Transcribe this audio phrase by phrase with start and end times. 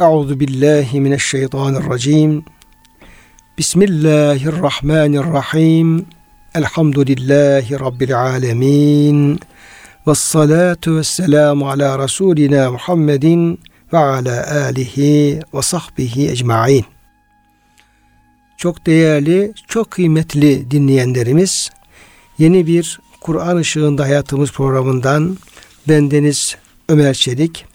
[0.00, 2.44] Euzu billahi mineşşeytanirracim.
[3.58, 6.06] Bismillahirrahmanirrahim.
[6.54, 9.40] Elhamdülillahi rabbil alamin.
[10.06, 13.60] Ves salatu vesselamu ala rasulina Muhammedin
[13.92, 16.84] ve ala alihi ve sahbihi ecmaîn.
[18.56, 21.70] Çok değerli, çok kıymetli dinleyenlerimiz,
[22.38, 25.38] yeni bir Kur'an ışığında hayatımız programından
[25.88, 26.56] bendeniz
[26.88, 27.66] Ömer Çelik,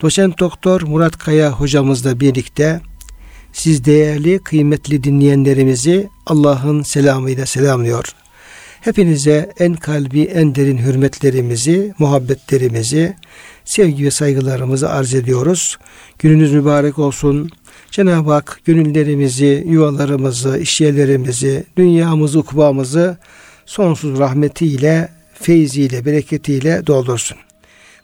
[0.00, 2.80] doçent doktor Murat Kaya hocamızla birlikte
[3.52, 8.04] siz değerli, kıymetli dinleyenlerimizi Allah'ın selamıyla selamlıyor.
[8.80, 13.16] Hepinize en kalbi, en derin hürmetlerimizi, muhabbetlerimizi,
[13.64, 15.78] sevgi ve saygılarımızı arz ediyoruz.
[16.18, 17.50] Gününüz mübarek olsun.
[17.90, 23.18] Cenab-ı Hak gönüllerimizi, yuvalarımızı, işyerlerimizi, dünyamızı, ukbamızı
[23.66, 27.36] sonsuz rahmetiyle, feyziyle, bereketiyle doldursun.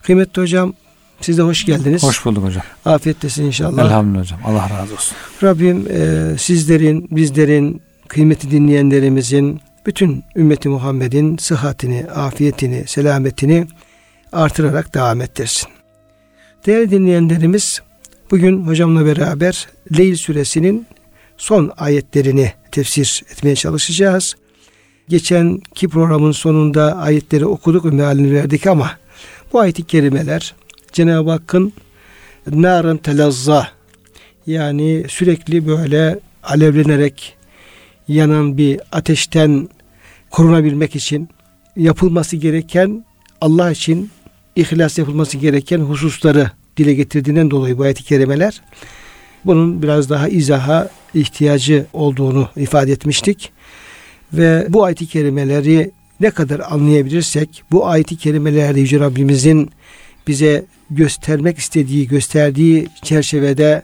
[0.03, 0.75] Kıymetli hocam
[1.23, 2.03] siz de hoş geldiniz.
[2.03, 2.63] Hoş bulduk hocam.
[2.85, 3.85] Afiyettesin inşallah.
[3.85, 4.41] Elhamdülillah hocam.
[4.45, 5.17] Allah razı olsun.
[5.43, 13.67] Rabbim e, sizlerin, bizlerin, kıymeti dinleyenlerimizin, bütün ümmeti Muhammed'in sıhhatini, afiyetini, selametini
[14.33, 15.69] artırarak devam ettirsin.
[16.67, 17.83] Değerli dinleyenlerimiz,
[18.31, 20.87] bugün hocamla beraber Leyl suresinin
[21.37, 24.35] son ayetlerini tefsir etmeye çalışacağız.
[25.09, 28.91] Geçenki programın sonunda ayetleri okuduk ve mealini verdik ama
[29.53, 30.55] bu ayet-i kerimeler
[30.93, 31.73] Cenab-ı Hakk'ın
[32.51, 33.69] narın telazza
[34.47, 37.37] yani sürekli böyle alevlenerek
[38.09, 39.69] yanan bir ateşten
[40.31, 41.29] korunabilmek için
[41.77, 43.05] yapılması gereken
[43.41, 44.11] Allah için
[44.57, 48.63] ihlas yapılması gereken hususları dile getirdiğinden dolayı bu ayet-i kerimeler
[49.45, 53.53] bunun biraz daha izaha ihtiyacı olduğunu ifade etmiştik.
[54.33, 55.91] Ve bu ayet-i kerimeleri
[56.21, 59.71] ne kadar anlayabilirsek bu ayet-i kerimelerde Yüce Rabbimizin
[60.29, 63.83] bize göstermek istediği, gösterdiği çerçevede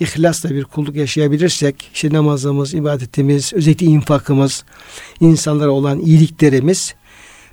[0.00, 4.64] ihlasla bir kulluk yaşayabilirsek, işte namazımız, ibadetimiz, özellikle infakımız,
[5.20, 6.94] insanlara olan iyiliklerimiz,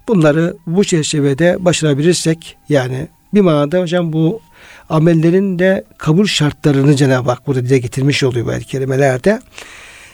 [0.07, 4.41] bunları bu çerçevede başarabilirsek, yani bir manada hocam bu
[4.89, 9.41] amellerin de kabul şartlarını Cenab-ı Hak burada dile getirmiş oluyor bu kelimelerde.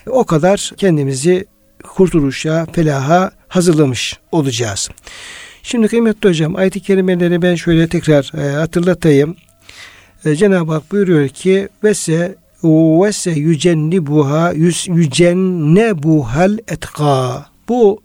[0.08, 1.46] O kadar kendimizi
[1.84, 4.90] kurtuluşa, felaha hazırlamış olacağız.
[5.70, 9.36] Şimdi kıymetli hocam ayet-i kerimeleri ben şöyle tekrar e, hatırlatayım.
[10.26, 14.52] E, Cenab-ı Hak buyuruyor ki vese vese yücennibuha
[14.88, 17.46] yücennebuhal etka.
[17.70, 18.02] Bu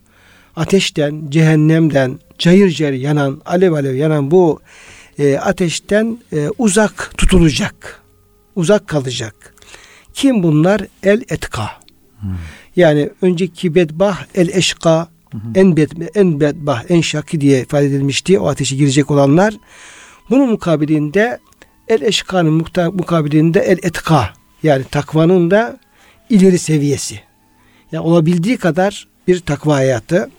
[0.56, 4.60] ateşten, cehennemden cayır cayır yanan, alev alev yanan bu
[5.18, 8.02] e, ateşten e, uzak tutulacak.
[8.56, 9.54] Uzak kalacak.
[10.14, 10.82] Kim bunlar?
[11.02, 11.70] El etka.
[12.20, 12.30] Hmm.
[12.76, 15.11] Yani önceki bedbah el eşka
[15.54, 18.38] en bed, en bedbah, en şaki diye ifade edilmişti.
[18.38, 19.54] O ateşe girecek olanlar.
[20.30, 21.38] Bunun mukabilinde
[21.88, 24.32] el eşkanın mukabilinde el etka
[24.62, 25.78] yani takvanın da
[26.30, 27.20] ileri seviyesi.
[27.92, 30.30] Yani olabildiği kadar bir takva hayatı.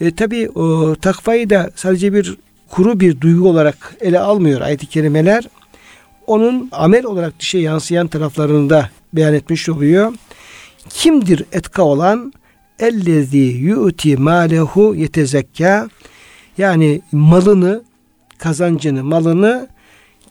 [0.00, 2.36] E, Tabi o takvayı da sadece bir
[2.70, 5.44] kuru bir duygu olarak ele almıyor ayet-i kerimeler.
[6.26, 10.14] Onun amel olarak dışa yansıyan taraflarını da beyan etmiş oluyor.
[10.88, 12.32] Kimdir etka olan?
[12.82, 15.88] Ellezî yu'ti mâlehu yetezekka
[16.58, 17.82] yani malını,
[18.38, 19.68] kazancını, malını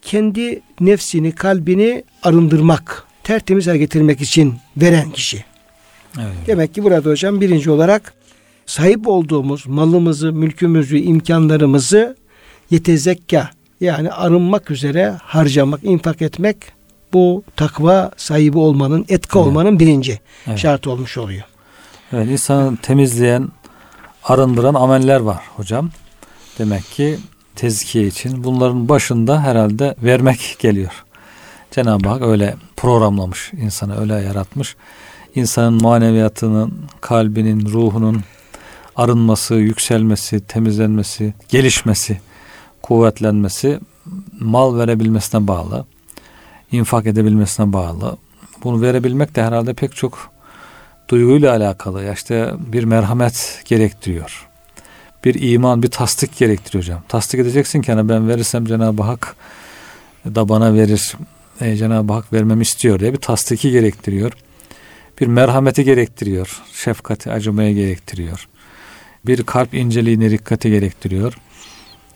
[0.01, 5.43] kendi nefsini, kalbini arındırmak, tertemiz hale getirmek için veren kişi.
[6.17, 6.35] Evet.
[6.47, 8.13] Demek ki burada hocam birinci olarak
[8.65, 12.17] sahip olduğumuz malımızı, mülkümüzü, imkanlarımızı
[12.71, 13.49] yetezekka
[13.81, 16.57] yani arınmak üzere harcamak, infak etmek
[17.13, 19.47] bu takva sahibi olmanın, etka evet.
[19.47, 20.59] olmanın birinci evet.
[20.59, 21.43] şartı olmuş oluyor.
[22.13, 23.49] Evet, insanı temizleyen,
[24.23, 25.89] arındıran ameller var hocam.
[26.57, 27.19] Demek ki
[27.55, 31.03] tezkiye için bunların başında herhalde vermek geliyor.
[31.71, 34.75] Cenab-ı Hak öyle programlamış, insanı öyle yaratmış.
[35.35, 38.21] İnsanın maneviyatının, kalbinin, ruhunun
[38.95, 42.21] arınması, yükselmesi, temizlenmesi, gelişmesi,
[42.81, 43.79] kuvvetlenmesi
[44.39, 45.85] mal verebilmesine bağlı.
[46.71, 48.17] infak edebilmesine bağlı.
[48.63, 50.31] Bunu verebilmek de herhalde pek çok
[51.11, 52.03] duyguyla alakalı.
[52.03, 54.47] Ya işte bir merhamet gerektiriyor.
[55.25, 57.03] Bir iman, bir tasdik gerektiriyor hocam.
[57.07, 59.35] Tasdik edeceksin ki hani ben verirsem Cenab-ı Hak
[60.25, 61.13] da bana verir.
[61.61, 64.31] E, Cenab-ı Hak vermemi istiyor diye bir tasdiki gerektiriyor.
[65.21, 66.61] Bir merhameti gerektiriyor.
[66.73, 68.47] Şefkati, acımaya gerektiriyor.
[69.25, 71.37] Bir kalp inceliğine dikkati gerektiriyor.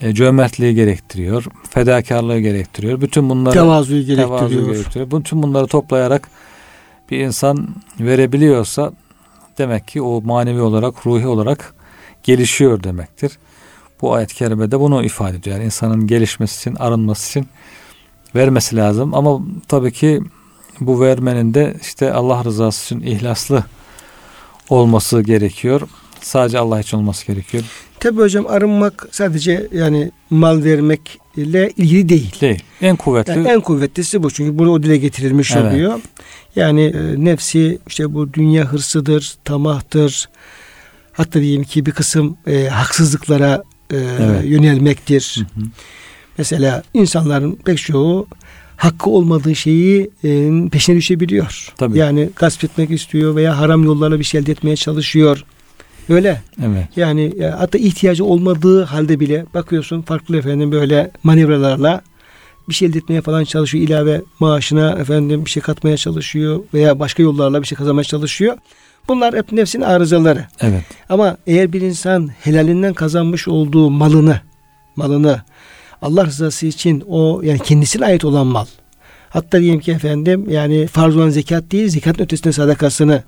[0.02, 1.46] E, cömertliği gerektiriyor.
[1.70, 3.02] Fedakarlığı gerektiriyor.
[3.02, 4.40] Bütün bunları tevazuyu gerektiriyor.
[4.40, 5.12] Tevazu gerektiriyor.
[5.12, 6.30] Bütün bunları toplayarak
[7.12, 7.68] bir insan
[8.00, 8.92] verebiliyorsa
[9.58, 11.74] demek ki o manevi olarak, ruhi olarak
[12.24, 13.38] gelişiyor demektir.
[14.02, 15.56] Bu ayet-i kerimede bunu ifade ediyor.
[15.56, 17.50] Yani insanın gelişmesi için, arınması için
[18.36, 19.14] vermesi lazım.
[19.14, 20.22] Ama tabii ki
[20.80, 23.64] bu vermenin de işte Allah rızası için ihlaslı
[24.70, 25.82] olması gerekiyor.
[26.26, 27.64] Sadece Allah için olması gerekiyor.
[28.00, 32.42] Tabi hocam arınmak sadece yani mal vermekle ilgili değil.
[32.42, 32.64] Değil.
[32.82, 33.32] En kuvvetli.
[33.32, 34.32] Yani en kuvvetlisi bu.
[34.32, 35.74] Çünkü burada o dile getirilmiş evet.
[35.74, 36.00] oluyor.
[36.56, 40.30] Yani e, nefsi işte bu dünya hırsıdır, tamahtır.
[41.14, 44.46] Hatta diyelim ki bir kısım e, haksızlıklara e, evet.
[44.46, 45.46] yönelmektir.
[45.56, 45.66] Hı hı.
[46.38, 48.28] Mesela insanların pek çoğu
[48.78, 51.74] hakkı olmadığı şeyi e, peşine düşebiliyor.
[51.78, 51.98] Tabii.
[51.98, 55.46] Yani gasp etmek istiyor veya haram yollarla bir şey elde etmeye çalışıyor.
[56.10, 56.42] Öyle.
[56.64, 56.88] Evet.
[56.96, 62.02] Yani ya, e, hatta ihtiyacı olmadığı halde bile bakıyorsun farklı efendim böyle manevralarla
[62.70, 63.84] bir şey elde etmeye falan çalışıyor.
[63.84, 68.58] ilave maaşına efendim bir şey katmaya çalışıyor veya başka yollarla bir şey kazanmaya çalışıyor.
[69.08, 70.46] Bunlar hep nefsin arızaları.
[70.62, 70.84] Evet.
[71.10, 74.42] Ama eğer bir insan helalinden kazanmış olduğu malını
[74.96, 75.42] malını
[76.02, 78.66] Allah rızası için o yani kendisine ait olan mal.
[79.30, 83.24] Hatta diyelim ki efendim yani farz olan zekat değil zekat ötesinde sadakasını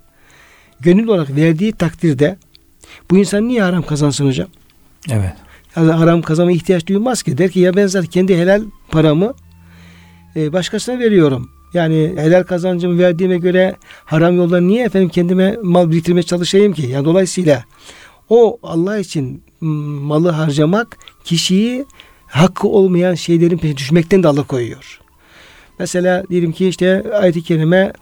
[0.79, 2.37] gönül olarak verdiği takdirde
[3.11, 4.47] bu insan niye haram kazansın hocam?
[5.09, 5.33] Evet.
[5.75, 7.37] Yani haram kazanma ihtiyaç duymaz ki.
[7.37, 9.33] Der ki ya ben zaten kendi helal paramı
[10.35, 11.49] e, başkasına veriyorum.
[11.73, 13.75] Yani helal kazancımı verdiğime göre
[14.05, 16.87] haram yoldan niye efendim kendime mal biriktirmeye çalışayım ki?
[16.87, 17.63] Yani dolayısıyla
[18.29, 21.85] o Allah için malı harcamak kişiyi
[22.25, 24.99] hakkı olmayan şeylerin peşine düşmekten de alıkoyuyor.
[25.79, 27.93] Mesela diyelim ki işte ayet-i kerime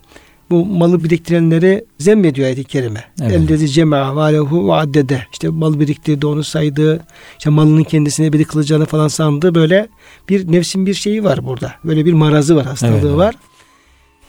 [0.49, 3.03] bu malı biriktirenleri zemmediyor ayet-i kerime.
[3.21, 3.31] Evet.
[3.31, 5.21] Ellezi cema'a malehu ve addede.
[5.31, 7.03] İşte mal biriktirdi onu saydı.
[7.37, 9.55] İşte malının kendisine bir kılacağını falan sandı.
[9.55, 9.87] Böyle
[10.29, 11.73] bir nefsin bir şeyi var burada.
[11.83, 13.35] Böyle bir marazı var, hastalığı evet, var.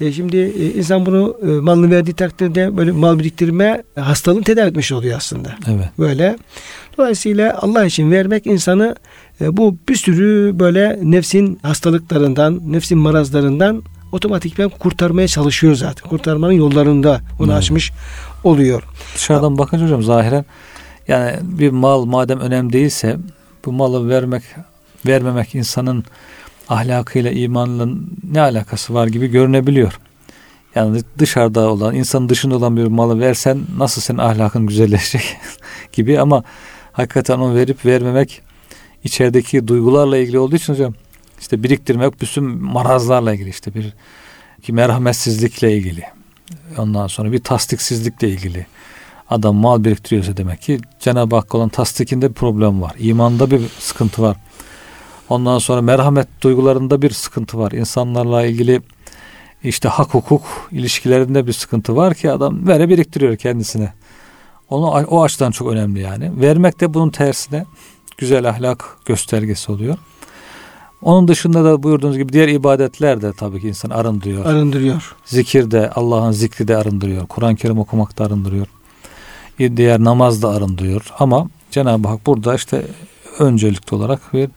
[0.00, 4.92] E şimdi e, insan bunu e, malını verdiği takdirde böyle mal biriktirme hastalığını tedavi etmiş
[4.92, 5.56] oluyor aslında.
[5.68, 5.88] Evet.
[5.98, 6.36] Böyle.
[6.98, 8.96] Dolayısıyla Allah için vermek insanı
[9.40, 13.82] e, bu bir sürü böyle nefsin hastalıklarından, nefsin marazlarından
[14.16, 16.08] otomatikten kurtarmaya çalışıyor zaten.
[16.08, 17.58] Kurtarmanın yollarında onu evet.
[17.58, 17.92] açmış
[18.44, 18.82] oluyor.
[19.14, 20.44] Dışarıdan bakınca hocam zahiren
[21.08, 23.16] yani bir mal madem önemli değilse
[23.64, 24.42] bu malı vermek
[25.06, 26.04] vermemek insanın
[26.68, 27.88] ahlakıyla imanla
[28.32, 29.98] ne alakası var gibi görünebiliyor.
[30.74, 35.36] Yani dışarıda olan, insanın dışında olan bir malı versen nasıl senin ahlakın güzelleşecek
[35.92, 36.44] gibi ama
[36.92, 38.42] hakikaten onu verip vermemek
[39.04, 40.94] içerideki duygularla ilgili olduğu için hocam
[41.40, 43.94] işte biriktirmek bütün marazlarla ilgili işte bir
[44.62, 46.04] ki merhametsizlikle ilgili.
[46.78, 48.66] Ondan sonra bir tasdiksizlikle ilgili.
[49.30, 52.94] Adam mal biriktiriyorsa demek ki Cenab-ı Hak olan tasdikinde bir problem var.
[52.98, 54.36] İmanda bir sıkıntı var.
[55.28, 57.72] Ondan sonra merhamet duygularında bir sıkıntı var.
[57.72, 58.80] İnsanlarla ilgili
[59.62, 60.42] işte hak hukuk
[60.72, 63.92] ilişkilerinde bir sıkıntı var ki adam vere biriktiriyor kendisine.
[64.70, 66.40] Onu o açıdan çok önemli yani.
[66.40, 67.64] Vermek de bunun tersine
[68.18, 69.98] güzel ahlak göstergesi oluyor.
[71.06, 74.46] Onun dışında da buyurduğunuz gibi diğer ibadetler de tabii ki insan arındırıyor.
[74.46, 75.16] Arındırıyor.
[75.24, 77.26] Zikir de Allah'ın zikri de arındırıyor.
[77.26, 78.66] Kur'an-ı Kerim okumak da arındırıyor.
[79.58, 81.12] Diğer namaz da arındırıyor.
[81.18, 82.86] Ama Cenab-ı Hak burada işte
[83.38, 84.48] öncelikli olarak bir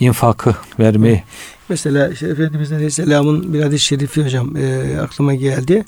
[0.00, 1.22] infakı vermeyi.
[1.68, 5.84] Mesela işte Efendimiz Aleyhisselam'ın bir hadis-i şerifi hocam e, aklıma geldi.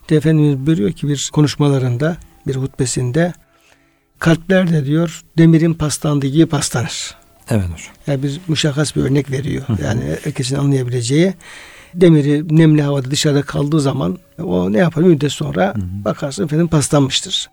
[0.00, 2.16] İşte Efendimiz buyuruyor ki bir konuşmalarında,
[2.46, 3.32] bir hutbesinde
[4.18, 7.21] kalpler de diyor demirin paslandığı gibi paslanır.
[7.52, 7.94] Evet hocam.
[8.06, 9.62] Yani bir muşakas bir örnek veriyor.
[9.68, 9.84] Hı.
[9.84, 11.34] Yani herkesin anlayabileceği.
[11.94, 16.04] Demiri nemli havada dışarıda kaldığı zaman o ne yapar müddet sonra hı hı.
[16.04, 17.50] bakarsın efendim paslanmıştır.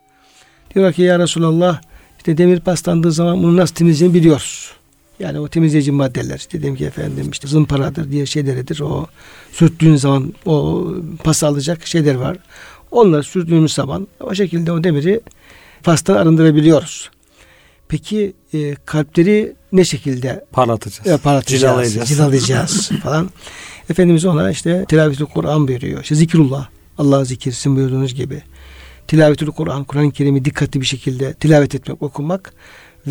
[0.76, 1.82] Diyor ki ya Resulallah
[2.18, 4.72] işte demir paslandığı zaman bunu nasıl temizleyeceğini biliyoruz.
[5.20, 8.80] Yani o temizleyici maddeler dedim ki efendim işte zımparadır diye şeyleridir.
[8.80, 9.08] O
[9.52, 10.88] sürttüğün zaman o
[11.24, 12.38] pas alacak şeyler var.
[12.92, 15.22] Onları sürdüğümüz zaman o şekilde o demiri
[15.84, 17.10] pastan arındırabiliyoruz.
[17.90, 21.08] Peki e, kalpleri ne şekilde parlatacağız?
[21.08, 23.30] E, parlatacağız, cilalayacağız, cilalayacağız falan.
[23.90, 26.02] Efendimiz ona işte tilavetül Kur'an buyuruyor.
[26.02, 26.68] İşte zikrullah,
[26.98, 28.44] Allah zikirsin buyurduğunuz gibi.
[29.08, 32.54] Tilavetül Kur'an, Kur'an-ı Kerim'i dikkatli bir şekilde tilavet etmek, okumak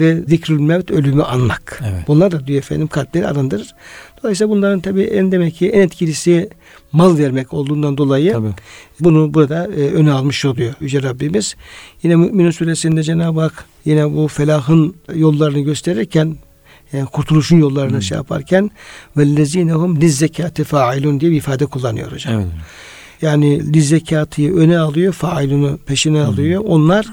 [0.00, 1.82] ve zikrül mevt ölümü anmak.
[1.82, 2.08] Evet.
[2.08, 3.74] Bunlar da diyor efendim kalpleri arındırır.
[4.22, 6.48] Dolayısıyla bunların tabi en demek ki en etkilisi
[6.92, 8.50] mal vermek olduğundan dolayı tabii.
[9.00, 11.56] bunu burada e, öne almış oluyor Yüce Rabbimiz.
[12.02, 16.36] Yine Mü'minin suresinde Cenab-ı Hak yine bu felahın yollarını gösterirken
[16.92, 18.02] yani kurtuluşun yollarını hmm.
[18.02, 18.70] şey yaparken
[19.16, 22.34] vellezinehum lizzekati failun diye bir ifade kullanıyor hocam.
[22.34, 22.46] Evet.
[23.22, 26.30] Yani lizzekatıyı öne alıyor, failunu peşine hmm.
[26.30, 26.62] alıyor.
[26.66, 27.06] Onlar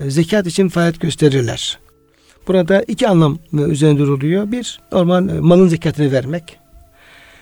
[0.00, 1.78] e, zekat için faaliyet gösterirler.
[2.50, 4.52] Burada iki anlam üzerinde duruluyor.
[4.52, 6.56] Bir, normal e, malın zekatını vermek.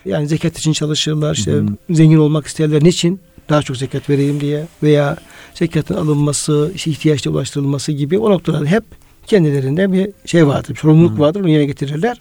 [0.04, 1.34] Yani zekat için çalışırlar.
[1.34, 1.66] İşte hı hı.
[1.90, 2.84] zengin olmak isterler.
[2.84, 3.20] Niçin?
[3.48, 5.16] Daha çok zekat vereyim diye veya
[5.54, 8.84] zekatın alınması, işte ihtiyaçta ulaştırılması gibi o noktalarda hep
[9.26, 10.68] kendilerinde bir şey vardır.
[10.74, 11.18] Bir sorumluluk hı.
[11.18, 11.40] vardır.
[11.40, 12.20] Onu yerine getirirler.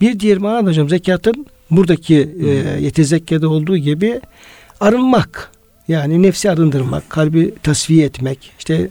[0.00, 2.48] Bir diğer manada hocam zekatın buradaki e,
[2.80, 4.20] yetezekkede olduğu gibi
[4.80, 5.51] arınmak.
[5.88, 8.88] Yani nefsi arındırmak, kalbi tasfiye etmek, işte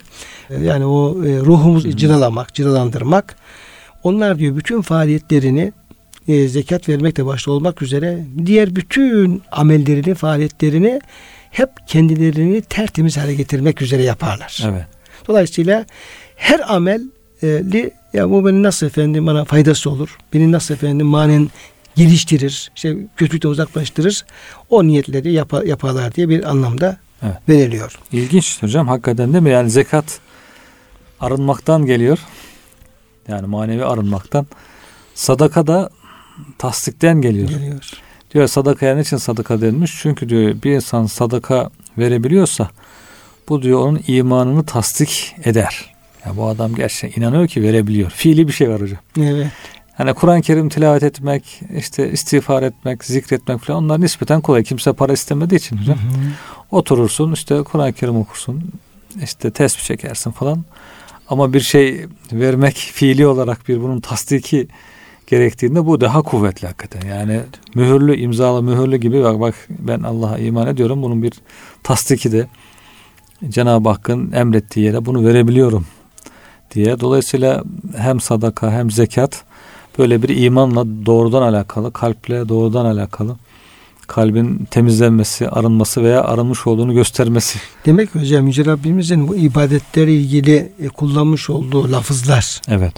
[0.49, 3.35] e, yani o e, ruhumuzu cıralamak, cıralandırmak.
[4.03, 5.73] Onlar diyor bütün faaliyetlerini
[6.27, 11.01] e, zekat vermekle başta olmak üzere diğer bütün amellerini, faaliyetlerini
[11.51, 14.63] hep kendilerini tertemiz hale getirmek üzere yaparlar.
[14.65, 14.85] Evet.
[15.27, 15.85] Dolayısıyla
[16.35, 20.17] her ameli ya bu beni nasıl efendim bana faydası olur?
[20.33, 21.49] Beni nasıl efendim manen
[21.95, 24.25] geliştirir, işte kötülükten uzaklaştırır.
[24.69, 27.35] O niyetleri yap yaparlar diye bir anlamda evet.
[27.49, 27.99] veriliyor.
[28.11, 29.49] İlginç hocam hakikaten değil mi?
[29.49, 30.19] Yani zekat
[31.19, 32.19] arınmaktan geliyor.
[33.27, 34.47] Yani manevi arınmaktan.
[35.15, 35.89] Sadaka da
[36.57, 37.49] tasdikten geliyor.
[37.49, 37.91] Geliyor.
[38.33, 39.99] Diyor sadakaya için sadaka denmiş?
[40.01, 42.69] Çünkü diyor bir insan sadaka verebiliyorsa
[43.49, 45.95] bu diyor onun imanını tasdik eder.
[46.25, 48.09] Ya bu adam gerçekten inanıyor ki verebiliyor.
[48.09, 48.99] Fiili bir şey var hocam.
[49.19, 49.47] Evet.
[50.01, 54.63] Hani Kur'an-ı Kerim tilavet etmek, işte istiğfar etmek, zikretmek falan onlar nispeten kolay.
[54.63, 55.97] Kimse para istemediği için hocam.
[55.97, 56.31] Hı hı.
[56.71, 58.63] Oturursun işte Kur'an-ı Kerim okursun.
[59.23, 60.63] işte tesbih çekersin falan.
[61.27, 64.67] Ama bir şey vermek fiili olarak bir bunun tasdiki
[65.27, 67.07] gerektiğinde bu daha kuvvetli hakikaten.
[67.07, 67.41] Yani
[67.75, 71.03] mühürlü, imzalı mühürlü gibi bak bak ben Allah'a iman ediyorum.
[71.03, 71.33] Bunun bir
[71.83, 72.47] tasdiki de
[73.49, 75.85] Cenab-ı Hakk'ın emrettiği yere bunu verebiliyorum
[76.71, 76.99] diye.
[76.99, 77.63] Dolayısıyla
[77.97, 79.43] hem sadaka hem zekat
[79.97, 83.35] böyle bir imanla doğrudan alakalı, kalple doğrudan alakalı
[84.11, 87.59] kalbin temizlenmesi, arınması veya arınmış olduğunu göstermesi.
[87.85, 92.61] Demek hocam Yüce Rabbimizin bu ibadetlerle ilgili e, kullanmış olduğu lafızlar.
[92.67, 92.93] Evet.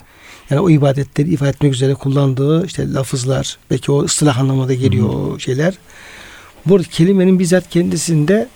[0.49, 5.33] Yani o ibadetleri ifade etmek üzere kullandığı işte lafızlar, belki o ıslah anlamında geliyor Hı-hı.
[5.33, 5.73] o şeyler.
[6.65, 8.49] Bu kelimenin bizzat kendisinde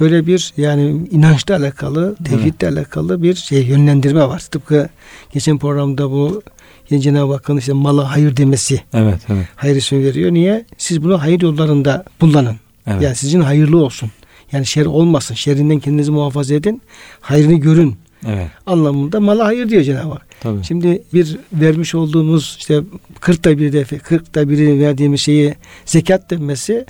[0.00, 4.40] böyle bir yani inançla alakalı, tevhidle alakalı bir şey yönlendirme var.
[4.40, 4.88] Tıpkı
[5.32, 6.42] geçen programda bu
[6.92, 8.80] yani Cenab-ı Hakk'ın işte mala hayır demesi.
[8.94, 9.46] Evet, evet.
[9.56, 10.32] Hayır ismi veriyor.
[10.32, 10.64] Niye?
[10.78, 12.56] Siz bunu hayır yollarında kullanın.
[12.86, 13.02] Evet.
[13.02, 14.10] Yani sizin hayırlı olsun.
[14.52, 15.34] Yani şer olmasın.
[15.34, 16.82] Şerrinden kendinizi muhafaza edin.
[17.20, 17.96] Hayrını görün.
[18.28, 18.46] Evet.
[18.66, 20.26] Anlamında mala hayır diyor Cenab-ı Hak.
[20.40, 20.64] Tabii.
[20.64, 22.80] Şimdi bir vermiş olduğumuz işte
[23.20, 26.84] 40'ta bir defa 40'ta birini verdiğimiz şeyi zekat denmesi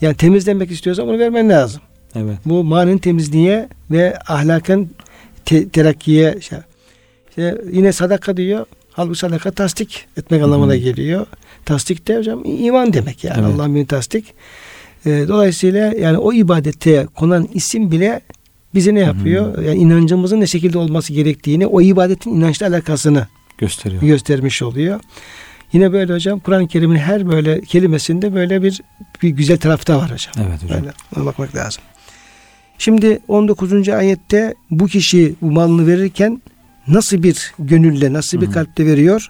[0.00, 1.80] yani temizlenmek istiyorsan bunu vermen lazım.
[2.14, 2.38] Evet.
[2.44, 4.90] Bu manen temizliğe ve ahlakın
[5.44, 6.58] te- terakkiye şey.
[7.28, 8.66] İşte yine sadaka diyor.
[8.98, 11.26] Halbuki sadaka tasdik etmek anlamına geliyor.
[11.64, 13.40] Tasdik de hocam iman demek yani.
[13.40, 13.54] Evet.
[13.54, 14.34] Allah'ın bir tasdik.
[15.06, 18.20] E, dolayısıyla yani o ibadete konan isim bile
[18.74, 19.56] bize ne yapıyor?
[19.56, 19.64] Hı-hı.
[19.64, 23.26] Yani inancımızın ne şekilde olması gerektiğini, o ibadetin inançla alakasını
[23.58, 24.02] gösteriyor.
[24.02, 25.00] Göstermiş oluyor.
[25.72, 28.80] Yine böyle hocam Kur'an-ı Kerim'in her böyle kelimesinde böyle bir
[29.22, 30.46] bir güzel tarafı da var hocam.
[30.48, 30.82] Evet hocam.
[31.16, 31.82] Böyle bakmak lazım.
[32.78, 33.88] Şimdi 19.
[33.88, 36.42] ayette bu kişi bu malını verirken
[36.88, 39.28] nasıl bir gönülle, nasıl bir kalple veriyor?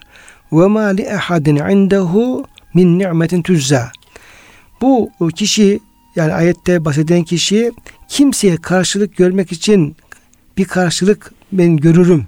[0.52, 3.90] Ve ma li ahadin indehu min ni'metin tuzza.
[4.80, 5.80] Bu kişi
[6.16, 7.72] yani ayette bahseden kişi
[8.08, 9.96] kimseye karşılık görmek için
[10.56, 12.26] bir karşılık ben görürüm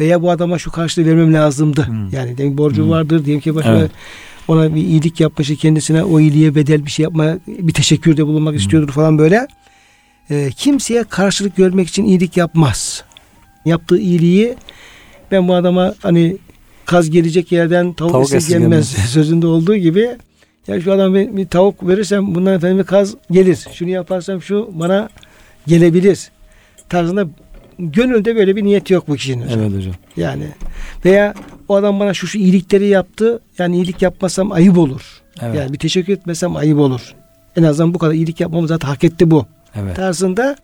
[0.00, 1.86] veya bu adama şu karşılığı vermem lazımdı.
[1.86, 2.08] Hmm.
[2.08, 2.90] Yani demek borcu hmm.
[2.90, 3.90] vardır diyelim ki başka evet.
[4.48, 8.58] ona bir iyilik yapmışı kendisine o iyiliğe bedel bir şey yapma bir teşekkürde bulunmak hmm.
[8.58, 9.46] istiyordur falan böyle.
[10.30, 13.04] E, kimseye karşılık görmek için iyilik yapmaz
[13.64, 14.56] yaptığı iyiliği
[15.30, 16.36] ben bu adama hani
[16.84, 20.16] kaz gelecek yerden tavuk, tavuk esirgenmez sözünde olduğu gibi
[20.68, 23.66] ya şu adam bir, bir tavuk verirsem bundan efendim bir kaz gelir.
[23.72, 25.08] Şunu yaparsam şu bana
[25.66, 26.30] gelebilir.
[26.88, 27.26] Tarzında
[27.78, 29.44] gönülde böyle bir niyet yok bu kişinin.
[29.44, 29.60] Hocam.
[29.60, 29.94] Evet hocam.
[30.16, 30.44] Yani
[31.04, 31.34] veya
[31.68, 33.40] o adam bana şu şu iyilikleri yaptı.
[33.58, 35.20] Yani iyilik yapmasam ayıp olur.
[35.42, 35.56] Evet.
[35.56, 37.14] Yani bir teşekkür etmesem ayıp olur.
[37.56, 39.46] En azından bu kadar iyilik yapmamı zaten hak etti bu.
[39.74, 39.96] Evet.
[39.96, 40.56] Tarzında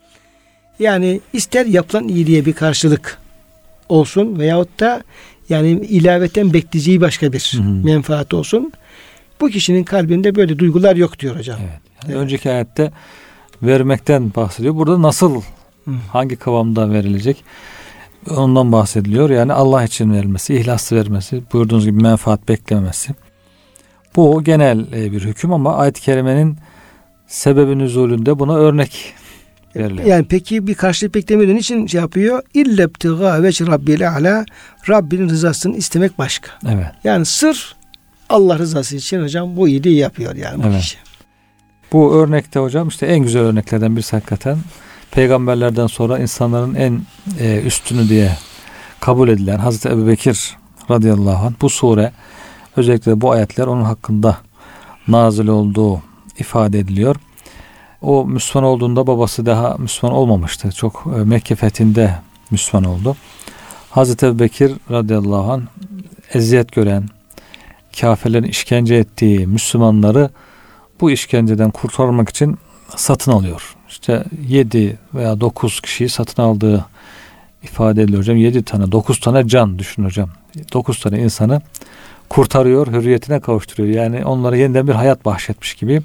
[0.78, 3.18] yani ister yapılan iyiliğe bir karşılık
[3.88, 5.02] olsun veyahut da
[5.48, 7.84] yani ilaveten bekleyeceği başka bir hı hı.
[7.84, 8.72] menfaat olsun.
[9.40, 11.58] Bu kişinin kalbinde böyle duygular yok diyor hocam.
[11.60, 11.80] Evet.
[12.02, 12.16] Yani evet.
[12.16, 12.92] Önceki ayette
[13.62, 14.74] vermekten bahsediyor.
[14.74, 15.42] Burada nasıl
[15.84, 15.90] hı.
[16.12, 17.44] hangi kıvamda verilecek?
[18.30, 19.30] Ondan bahsediliyor.
[19.30, 23.14] Yani Allah için verilmesi, ihlaslı vermesi, buyurduğunuz gibi menfaat beklememesi.
[24.16, 26.56] Bu genel e, bir hüküm ama ayet-i kerimenin
[27.26, 29.14] sebebin nüzulünde buna örnek
[29.78, 30.06] veriliyor.
[30.06, 32.42] Yani peki bir karşılık beklemeden için şey yapıyor?
[32.54, 34.44] İllebtiga ve rabbil ala
[34.88, 36.50] Rabbinin rızasını istemek başka.
[36.68, 36.86] Evet.
[37.04, 37.76] Yani sır
[38.28, 40.80] Allah rızası için hocam bu iyiliği yapıyor yani bu evet.
[40.80, 40.98] kişi.
[41.92, 44.58] Bu örnekte hocam işte en güzel örneklerden birisi hakikaten
[45.10, 47.00] peygamberlerden sonra insanların en
[47.40, 48.36] e, üstünü diye
[49.00, 50.56] kabul edilen Hazreti Ebu Bekir
[50.90, 52.12] radıyallahu anh bu sure
[52.76, 54.36] özellikle bu ayetler onun hakkında
[55.08, 56.02] nazil olduğu
[56.38, 57.16] ifade ediliyor.
[58.06, 60.72] O Müslüman olduğunda babası daha Müslüman olmamıştı.
[60.72, 62.14] Çok e, Mekke fethinde
[62.50, 63.16] Müslüman oldu.
[63.90, 65.62] Hazreti Ebu Bekir radıyallahu anh
[66.34, 67.08] eziyet gören,
[68.00, 70.30] kafirlerin işkence ettiği Müslümanları
[71.00, 72.58] bu işkenceden kurtarmak için
[72.96, 73.76] satın alıyor.
[73.88, 76.86] İşte 7 veya 9 kişiyi satın aldığı
[77.62, 78.36] ifade ediliyor hocam.
[78.36, 80.28] 7 tane 9 tane can düşün hocam.
[80.72, 81.60] 9 tane insanı
[82.28, 83.94] kurtarıyor, hürriyetine kavuşturuyor.
[83.94, 86.02] Yani onlara yeniden bir hayat bahşetmiş gibi.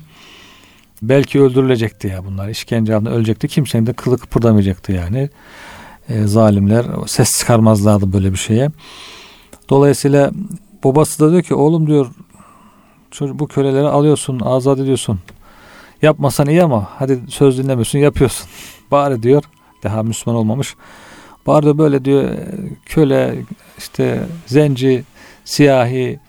[1.01, 2.49] Belki öldürülecekti ya bunlar.
[2.49, 3.47] İşkence altında ölecekti.
[3.47, 5.29] Kimsenin de kılı kıpırdamayacaktı yani.
[6.09, 8.69] E, zalimler ses çıkarmazlardı böyle bir şeye.
[9.69, 10.31] Dolayısıyla
[10.83, 12.07] babası da diyor ki oğlum diyor
[13.21, 15.19] bu köleleri alıyorsun, azat ediyorsun.
[16.01, 18.47] Yapmasan iyi ama hadi söz dinlemiyorsun, yapıyorsun.
[18.91, 19.43] Bari diyor
[19.83, 20.75] daha Müslüman olmamış.
[21.47, 22.29] Bari de böyle diyor
[22.85, 23.35] köle,
[23.77, 25.03] işte zenci,
[25.45, 26.19] siyahi,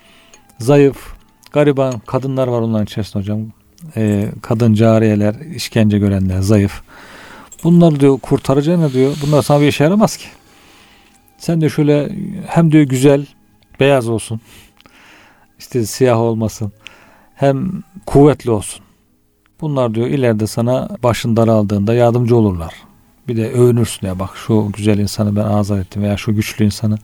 [0.59, 1.15] zayıf,
[1.53, 3.62] gariban kadınlar var onların içerisinde hocam.
[3.97, 6.83] Ee, kadın cariyeler, işkence görenler, zayıf.
[7.65, 9.17] Bunları diyor kurtaracağına diyor.
[9.27, 10.27] Bunlar sana bir işe yaramaz ki.
[11.39, 12.13] Sen de şöyle
[12.47, 13.27] hem diyor güzel,
[13.81, 14.41] beyaz olsun.
[15.59, 16.73] İşte siyah olmasın.
[17.35, 18.85] Hem kuvvetli olsun.
[19.61, 22.75] Bunlar diyor ileride sana başın daraldığında yardımcı olurlar.
[23.29, 26.99] Bir de övünürsün ya bak şu güzel insanı ben azat ettim veya şu güçlü insanı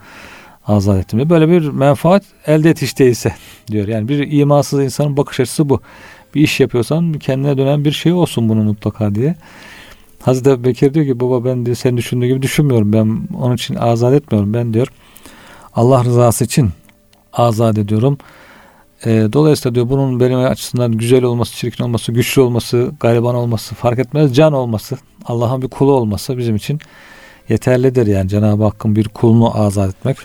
[0.67, 1.31] azat ettim.
[1.31, 3.35] Böyle bir menfaat elde et hiç değilse
[3.71, 3.89] diyor.
[3.89, 5.81] Yani bir imansız insanın bakış açısı bu.
[6.35, 9.37] Bir iş yapıyorsan kendine dönen bir şey olsun bunu mutlaka diye.
[10.23, 12.93] Hazreti Bekir diyor ki baba ben diyor senin düşündüğü gibi düşünmüyorum.
[12.93, 14.55] Ben onun için azat etmiyorum.
[14.55, 14.89] Ben diyor
[15.75, 16.71] Allah rızası için
[17.33, 18.19] azat ediyorum.
[19.05, 23.99] E, dolayısıyla diyor bunun benim açısından güzel olması, çirkin olması, güçlü olması, gariban olması fark
[23.99, 24.37] etmez.
[24.37, 26.81] Can olması, Allah'ın bir kulu olması bizim için
[27.49, 28.07] yeterlidir.
[28.07, 30.17] Yani Cenab-ı Hakk'ın bir kulunu azat etmek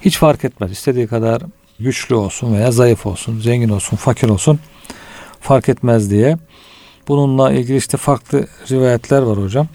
[0.00, 0.72] hiç fark etmez.
[0.72, 1.42] İstediği kadar
[1.80, 4.58] güçlü olsun veya zayıf olsun, zengin olsun, fakir olsun
[5.42, 6.38] fark etmez diye.
[7.08, 9.68] Bununla ilgili işte farklı rivayetler var hocam.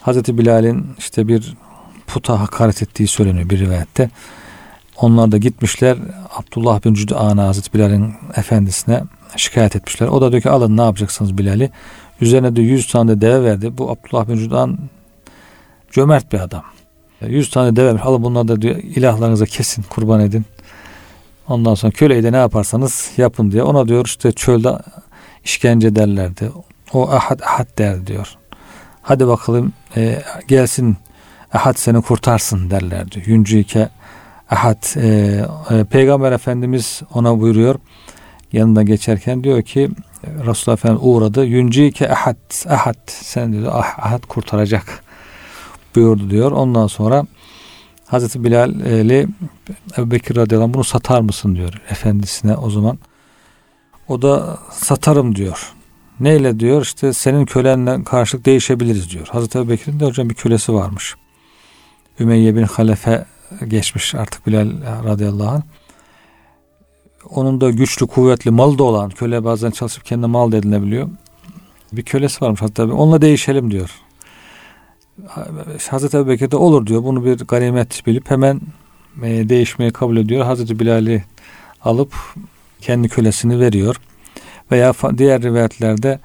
[0.00, 1.54] Hazreti Bilal'in işte bir
[2.06, 4.10] puta hakaret ettiği söyleniyor bir rivayette.
[4.96, 5.98] Onlar da gitmişler
[6.36, 9.02] Abdullah bin Cüd'ana Hazreti Bilal'in efendisine
[9.36, 10.08] şikayet etmişler.
[10.08, 11.70] O da diyor ki alın ne yapacaksınız Bilal'i.
[12.20, 13.78] Üzerine de 100 tane de deve verdi.
[13.78, 14.78] Bu Abdullah bin Cüd'an
[15.90, 16.62] cömert bir adam.
[17.26, 18.02] 100 tane deve vermiş.
[18.04, 20.44] Alın bunları da diyor ilahlarınıza kesin kurban edin.
[21.48, 23.62] Ondan sonra köleyi de ne yaparsanız yapın diye.
[23.62, 24.78] Ona diyor işte çölde
[25.44, 26.50] işkence derlerdi.
[26.92, 28.36] O ahad ahad der diyor.
[29.02, 30.96] Hadi bakalım e, gelsin
[31.52, 33.22] ahad seni kurtarsın derlerdi.
[33.26, 33.88] Yüncüke
[34.50, 35.08] ahad e,
[35.70, 37.74] e, Peygamber Efendimiz ona buyuruyor.
[38.52, 39.90] Yanında geçerken diyor ki
[40.46, 41.44] Resulullah Efendimiz uğradı.
[41.44, 45.04] Yüncüke ahad ahad sen diyor ah, ahad kurtaracak
[45.94, 46.52] buyurdu diyor.
[46.52, 47.26] Ondan sonra
[48.08, 49.28] Hazreti Bilal'i
[49.98, 52.98] Ebu Bekir radıyallahu anh bunu satar mısın diyor efendisine o zaman.
[54.08, 55.72] O da satarım diyor.
[56.20, 59.26] Neyle diyor işte senin kölenle karşılık değişebiliriz diyor.
[59.26, 61.14] Hazreti Ebu Bekir'in de hocam bir kölesi varmış.
[62.20, 63.24] Ümeyye bin Halefe
[63.68, 64.70] geçmiş artık Bilal
[65.04, 65.62] radıyallahu anh.
[67.30, 71.08] Onun da güçlü kuvvetli malı da olan köle bazen çalışıp kendi mal da edinebiliyor.
[71.92, 73.90] Bir kölesi varmış hatta onunla değişelim diyor.
[75.90, 77.04] Hazreti Ebu Bekir de olur diyor.
[77.04, 78.60] Bunu bir ganimet bilip hemen
[79.22, 80.44] e, değişmeyi kabul ediyor.
[80.44, 81.24] Hazreti Bilal'i
[81.84, 82.14] alıp
[82.80, 83.96] kendi kölesini veriyor.
[84.72, 86.18] Veya diğer rivayetlerde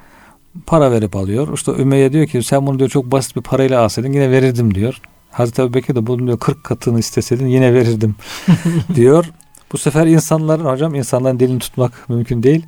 [0.65, 1.53] para verip alıyor.
[1.53, 5.01] İşte Ümeyye diyor ki sen bunu diyor çok basit bir parayla alsaydın yine verirdim diyor.
[5.31, 8.15] Hazreti Ebu Bekir de bunu diyor 40 katını isteseydin yine verirdim
[8.95, 9.31] diyor.
[9.71, 12.65] Bu sefer insanların hocam insanların dilini tutmak mümkün değil.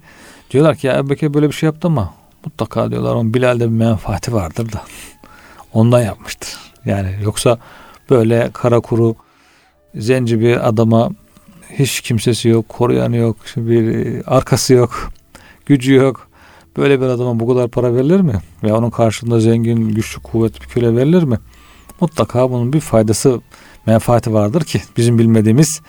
[0.51, 2.13] Diyorlar ki ya Ebu Bekir böyle bir şey yaptı ama
[2.45, 4.81] mutlaka diyorlar onun Bilal'de bir menfaati vardır da
[5.75, 6.57] ondan yapmıştır.
[6.85, 7.57] Yani yoksa
[8.09, 9.15] böyle kara kuru
[9.95, 11.09] zenci bir adama
[11.71, 15.11] hiç kimsesi yok, koruyanı yok, bir arkası yok,
[15.65, 16.27] gücü yok.
[16.77, 18.33] Böyle bir adama bu kadar para verilir mi?
[18.63, 21.39] Veya onun karşılığında zengin, güçlü, kuvvetli bir köle verilir mi?
[22.01, 23.41] Mutlaka bunun bir faydası,
[23.85, 25.81] menfaati vardır ki bizim bilmediğimiz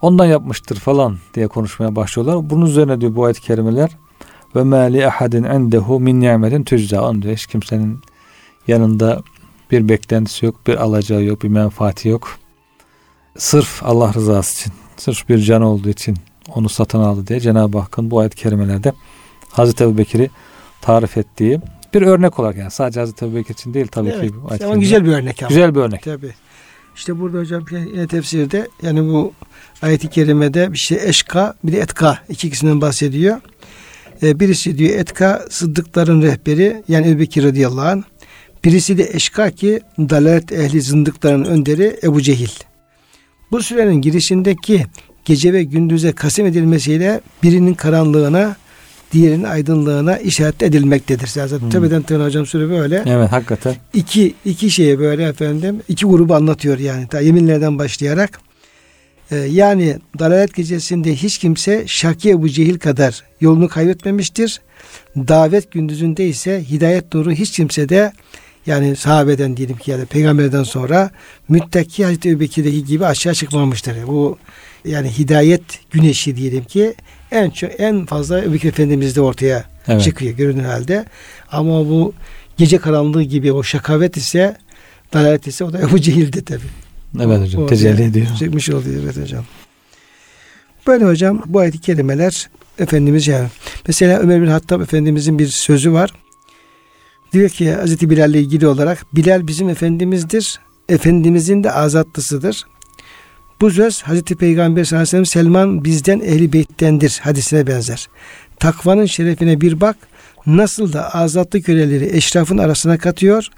[0.00, 2.50] ondan yapmıştır falan diye konuşmaya başlıyorlar.
[2.50, 3.90] Bunun üzerine diyor bu ayet-i kerimeler
[4.56, 7.22] ve ma li ahadin endehu min ni'metin tujza.
[7.22, 8.00] diyor hiç kimsenin
[8.68, 9.22] yanında
[9.70, 12.38] bir beklentisi yok, bir alacağı yok, bir menfaati yok.
[13.38, 16.16] Sırf Allah rızası için, sırf bir can olduğu için
[16.54, 18.92] onu satın aldı diye Cenab-ı Hakk'ın bu ayet-i kerimelerde
[19.50, 20.30] Hazreti Ebu Bekir'i
[20.80, 21.60] tarif ettiği
[21.94, 24.36] bir örnek olarak yani sadece Hazreti Ebu Bekir için değil tabii evet, ki.
[24.42, 25.42] Bu ama güzel bir örnek.
[25.42, 25.48] Ama.
[25.48, 26.02] Güzel bir örnek.
[26.02, 26.32] Tabii.
[26.96, 29.32] İşte burada hocam yine tefsirde yani bu
[29.82, 33.40] ayet-i kerimede bir şey eşka bir de etka ikisinden bahsediyor.
[34.22, 38.02] Ee, birisi diyor etka sıddıkların rehberi yani Ebu Bekir radıyallahu anh.
[38.64, 42.50] Birisi de eşka ki dalalet ehli zındıkların önderi Ebu Cehil.
[43.50, 44.86] Bu sürenin girişindeki
[45.24, 48.56] gece ve gündüze kasim edilmesiyle birinin karanlığına
[49.12, 51.26] diğerinin aydınlığına işaret edilmektedir.
[51.26, 51.70] Zaten hmm.
[51.70, 53.02] tepeden tırnağa hocam süre böyle.
[53.06, 53.74] Evet hakikaten.
[53.94, 57.08] İki, iki şeye böyle efendim iki grubu anlatıyor yani.
[57.08, 58.40] Ta yeminlerden başlayarak
[59.32, 64.60] Ee, yani dalalet gecesinde hiç kimse Şaki Ebu Cehil kadar yolunu kaybetmemiştir.
[65.16, 68.12] Davet gündüzünde ise hidayet nuru hiç kimse de
[68.66, 71.10] yani sahabeden diyelim ki yani peygamberden sonra
[71.48, 74.06] müttaki Hazreti Ebubekir'deki gibi aşağı çıkmamıştır.
[74.06, 74.38] Bu
[74.84, 76.94] yani hidayet güneşi diyelim ki
[77.30, 80.02] en çok en fazla Ebubekir Efendimiz'de ortaya evet.
[80.02, 81.04] çıkıyor görünen halde.
[81.52, 82.14] Ama bu
[82.56, 84.56] gece karanlığı gibi o şakavet ise
[85.12, 86.62] dalalet ise o da Ebu Cehil'de tabi.
[87.20, 88.26] Evet hocam tecelli ediyor.
[88.38, 89.44] Çıkmış oluyor evet hocam.
[90.86, 92.48] Böyle hocam bu ayet kelimeler
[92.78, 93.48] Efendimiz yani.
[93.86, 96.10] Mesela Ömer bin Hattab Efendimizin bir sözü var.
[97.32, 100.60] Diyor ki Hazreti Bilal ile ilgili olarak Bilal bizim Efendimiz'dir.
[100.88, 102.64] Efendimizin de azatlısıdır.
[103.60, 108.08] Bu söz Hazreti Peygamber sallallahu aleyhi ve sellem Selman bizden ehli beyttendir hadisine benzer.
[108.60, 109.96] Takvanın şerefine bir bak
[110.46, 113.48] nasıl da azatlı köleleri eşrafın arasına katıyor.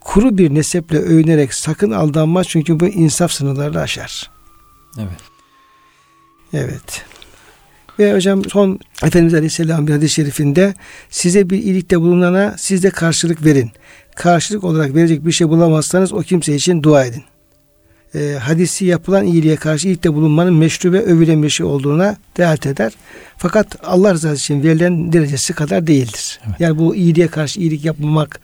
[0.00, 4.30] Kuru bir neseple övünerek sakın aldanma çünkü bu insaf sınırlarını aşar.
[4.98, 5.20] Evet.
[6.52, 7.04] Evet.
[7.98, 10.74] Ve hocam son Efendimiz Aleyhisselam bir hadis-i şerifinde
[11.10, 13.70] size bir iyilikte bulunana siz de karşılık verin.
[14.14, 17.22] Karşılık olarak verecek bir şey bulamazsanız o kimse için dua edin.
[18.14, 22.92] E, hadisi yapılan iyiliğe karşı iyilikte bulunmanın meşru ve övülen bir şey olduğuna delalet eder.
[23.36, 26.40] Fakat Allah rızası için verilen derecesi kadar değildir.
[26.46, 26.60] Evet.
[26.60, 28.40] Yani bu iyiliğe karşı iyilik yapmamak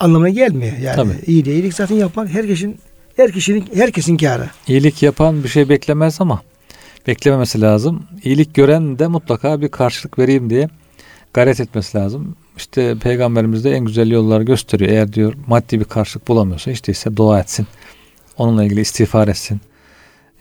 [0.00, 0.76] anlamına gelmiyor.
[0.76, 1.12] Yani Tabii.
[1.26, 2.78] iyiliğe iyilik zaten yapmak herkesin
[3.16, 4.50] her kişinin herkesin kârı.
[4.68, 6.42] İyilik yapan bir şey beklemez ama
[7.06, 8.02] beklememesi lazım.
[8.24, 10.68] İyilik gören de mutlaka bir karşılık vereyim diye
[11.34, 12.36] gayret etmesi lazım.
[12.56, 14.90] İşte peygamberimiz de en güzel yolları gösteriyor.
[14.90, 17.66] Eğer diyor maddi bir karşılık bulamıyorsa işte ise dua etsin.
[18.36, 19.60] Onunla ilgili istiğfar etsin.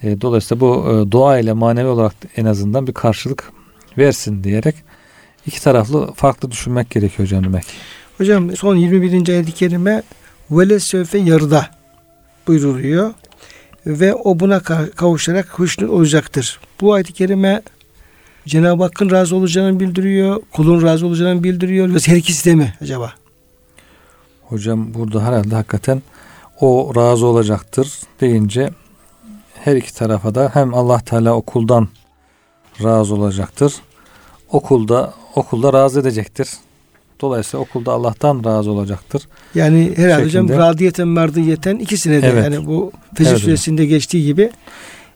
[0.03, 3.51] E, dolayısıyla bu e, dua ile manevi olarak en azından bir karşılık
[3.97, 4.75] versin diyerek
[5.45, 7.65] iki taraflı farklı düşünmek gerekiyor hocam demek.
[8.17, 9.29] Hocam son 21.
[9.29, 10.03] ayet-i kerime
[10.51, 11.67] vele söfe yarıda
[12.47, 13.13] buyruluyor
[13.89, 14.59] ve o buna
[14.95, 16.59] kavuşarak huşnul olacaktır.
[16.81, 17.61] Bu ayet-i kerime
[18.47, 21.93] Cenab-ı Hakk'ın razı olacağını bildiriyor, kulun razı olacağını bildiriyor.
[21.95, 23.13] Ve her ikisi de mi acaba?
[24.43, 26.01] Hocam burada herhalde hakikaten
[26.59, 28.69] o razı olacaktır deyince
[29.53, 31.87] her iki tarafa da hem Allah Teala okuldan
[32.83, 33.73] razı olacaktır.
[34.51, 36.49] Okulda okulda razı edecektir.
[37.21, 39.21] Dolayısıyla okulda Allah'tan razı olacaktır.
[39.55, 42.43] Yani herhalde hocam radiyeten mardiyeten ikisine de evet.
[42.43, 44.51] yani bu Fecr evet, suresinde geçtiği gibi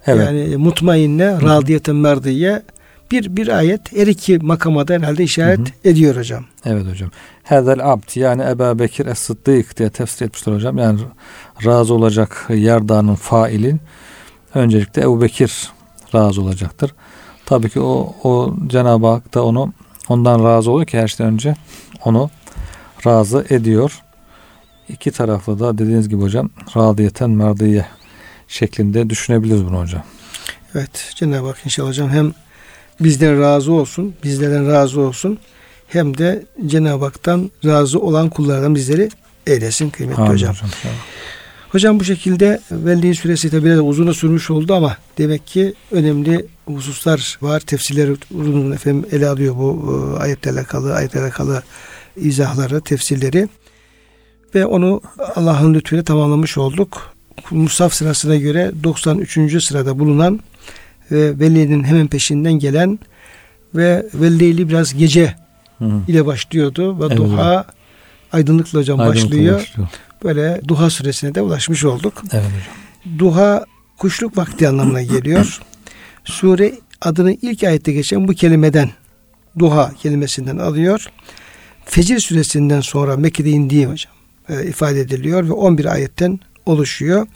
[0.06, 0.26] evet.
[0.26, 2.64] yani mutmainne radiyeten mardiye
[3.12, 5.90] bir bir ayet her iki makama da herhalde işaret hı hı.
[5.90, 6.46] ediyor hocam.
[6.66, 7.10] Evet hocam.
[7.44, 10.78] Hedel abd yani Ebu Bekir Es-Sıddık diye tefsir etmişler hocam.
[10.78, 11.00] Yani
[11.66, 13.80] razı olacak yerdanın failin
[14.56, 15.70] öncelikle Ebu Bekir
[16.16, 16.92] razı olacaktır.
[17.46, 19.74] Tabii ki o, o Cenab-ı Hak da onu
[20.10, 21.56] ondan razı oluyor ki her şeyden önce
[22.06, 22.30] onu
[23.06, 24.02] razı ediyor.
[24.90, 27.86] İki taraflı da dediğiniz gibi hocam radiyeten merdiye
[28.48, 30.04] şeklinde düşünebiliriz bunu hocam.
[30.76, 32.34] Evet Cenab-ı Hak inşallah hocam hem
[33.00, 35.40] bizden razı olsun, bizlerden razı olsun
[35.88, 39.10] hem de Cenab-ı Hak'tan razı olan kullardan bizleri
[39.48, 40.54] eylesin kıymetli Amin hocam.
[40.54, 40.70] hocam.
[41.70, 47.38] Hocam bu şekilde Velli süresi tabi biraz uzun sürmüş oldu ama demek ki önemli hususlar
[47.42, 47.60] var.
[47.60, 51.64] Tefsirler uzun efendim ele alıyor bu e, ayetle alakalı, ayetle alakalı
[52.18, 53.48] izahları, tefsirleri.
[54.56, 55.02] Ve onu
[55.36, 57.14] Allah'ın lütfuyla tamamlamış olduk.
[57.52, 59.64] Musaf sırasına göre 93.
[59.64, 60.40] sırada bulunan
[61.12, 63.00] ve Velli'nin hemen peşinden gelen
[63.76, 65.36] ve Velli'li biraz gece
[65.80, 65.92] Hı.
[66.08, 67.18] ile başlıyordu ve evet.
[67.18, 67.66] duha
[68.32, 69.60] aydınlıkla hocam Aydınlıkla başlıyor.
[69.60, 69.90] başlıyor.
[70.24, 72.24] Böyle duha süresine de ulaşmış olduk.
[72.32, 73.20] Evet hocam.
[73.20, 73.66] Duha
[73.98, 75.60] kuşluk vakti anlamına geliyor.
[76.26, 78.90] Sure adını ilk ayette geçen bu kelimeden
[79.60, 81.12] duha kelimesinden alıyor.
[81.86, 84.14] Fecir suresinden sonra Mekke'de indiği hocam
[84.50, 87.28] e, ifade ediliyor ve 11 ayetten oluşuyor.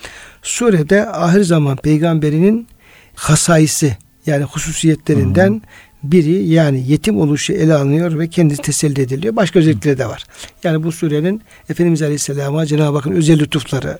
[0.43, 2.67] Surede ahir zaman peygamberinin
[3.15, 5.61] hasaisi yani hususiyetlerinden hı
[6.03, 9.35] biri yani yetim oluşu ele alınıyor ve kendisi teselli ediliyor.
[9.35, 10.23] Başka özellikleri de var.
[10.63, 13.97] Yani bu surenin Efendimiz Aleyhisselam'a Cenab-ı Hakk'ın özel lütufları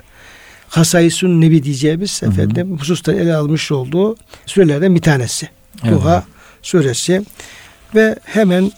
[0.70, 2.30] Hasayisun Nebi diyeceğimiz hı hı.
[2.30, 5.50] efendim hususta ele almış olduğu sürelerden bir tanesi.
[5.84, 5.94] Evet.
[5.94, 6.24] Duha
[6.62, 7.26] suresi
[7.96, 8.72] ve hemen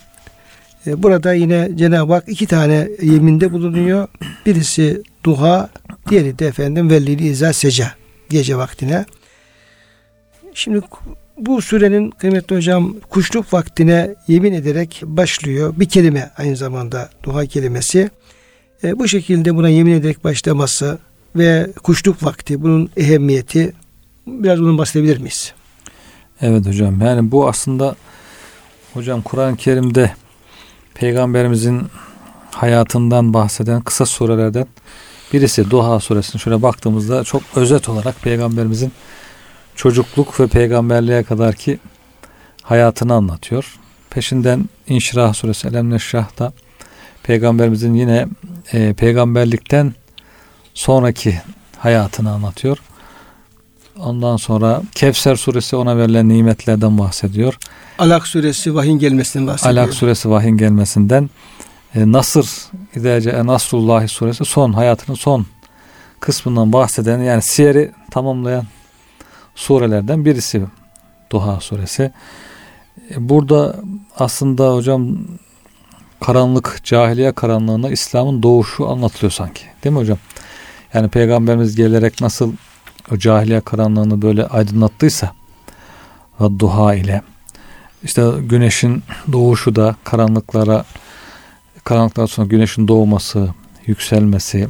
[0.97, 4.07] burada yine Cenab-ı Hak iki tane yeminde bulunuyor.
[4.45, 5.69] Birisi duha,
[6.09, 7.91] diğeri de efendim vellili izâ seca
[8.29, 9.05] gece vaktine.
[10.53, 10.81] Şimdi
[11.37, 15.73] bu sürenin kıymetli hocam kuşluk vaktine yemin ederek başlıyor.
[15.77, 18.09] Bir kelime aynı zamanda duha kelimesi.
[18.83, 20.97] E, bu şekilde buna yemin ederek başlaması
[21.35, 23.73] ve kuşluk vakti bunun ehemmiyeti
[24.27, 25.53] biraz bunun bahsedebilir miyiz?
[26.41, 27.95] Evet hocam yani bu aslında
[28.93, 30.11] hocam Kur'an-ı Kerim'de
[30.99, 31.87] peygamberimizin
[32.51, 34.67] hayatından bahseden kısa surelerden
[35.33, 38.91] birisi Duha suresine şöyle baktığımızda çok özet olarak peygamberimizin
[39.75, 41.79] çocukluk ve peygamberliğe kadar ki
[42.63, 43.79] hayatını anlatıyor.
[44.09, 46.53] Peşinden İnşirah suresi Elem Neşrah'da
[47.23, 48.27] peygamberimizin yine
[48.73, 49.93] e, peygamberlikten
[50.73, 51.41] sonraki
[51.77, 52.77] hayatını anlatıyor.
[54.03, 57.57] Ondan sonra Kevser suresi ona verilen nimetlerden bahsediyor.
[57.99, 59.83] Alak suresi vahyin gelmesinden bahsediyor.
[59.83, 61.29] Alak suresi vahyin gelmesinden.
[61.95, 62.49] E, Nasır
[62.95, 65.45] İdece Nasrullahi suresi son hayatının son
[66.19, 68.65] kısmından bahseden yani siyeri tamamlayan
[69.55, 70.63] surelerden birisi
[71.31, 72.11] Duha suresi.
[73.11, 73.75] E, burada
[74.17, 75.17] aslında hocam
[76.21, 79.61] karanlık, cahiliye karanlığına İslam'ın doğuşu anlatılıyor sanki.
[79.83, 80.17] Değil mi hocam?
[80.93, 82.53] Yani peygamberimiz gelerek nasıl
[83.13, 85.33] o cahiliye karanlığını böyle aydınlattıysa
[86.41, 87.21] ve duha ile
[88.03, 90.85] işte güneşin doğuşu da karanlıklara
[91.83, 93.49] karanlıklar sonra güneşin doğması,
[93.85, 94.67] yükselmesi,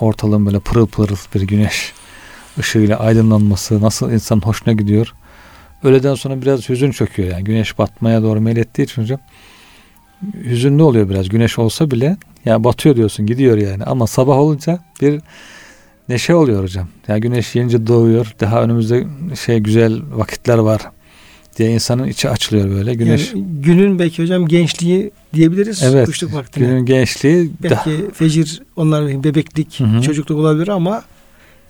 [0.00, 1.92] ortalığın böyle pırıl pırıl bir güneş
[2.58, 5.14] ışığıyla aydınlanması nasıl insan hoşuna gidiyor.
[5.82, 7.44] Öğleden sonra biraz hüzün çöküyor yani.
[7.44, 9.20] Güneş batmaya doğru meylettiği için hocam
[10.44, 11.28] hüzünlü oluyor biraz.
[11.28, 13.84] Güneş olsa bile yani batıyor diyorsun gidiyor yani.
[13.84, 15.20] Ama sabah olunca bir
[16.08, 16.88] neşe oluyor hocam.
[17.08, 19.06] Yani güneş yenice doğuyor daha önümüzde
[19.44, 20.82] şey güzel vakitler var
[21.58, 22.94] diye insanın içi açılıyor böyle.
[22.94, 25.82] Güneş yani günün belki hocam gençliği diyebiliriz.
[25.82, 26.06] Evet.
[26.06, 26.66] Kuşluk vaktine.
[26.66, 28.10] Günün gençliği belki da...
[28.14, 30.02] fecir onlar bebeklik, Hı-hı.
[30.02, 31.02] çocukluk olabilir ama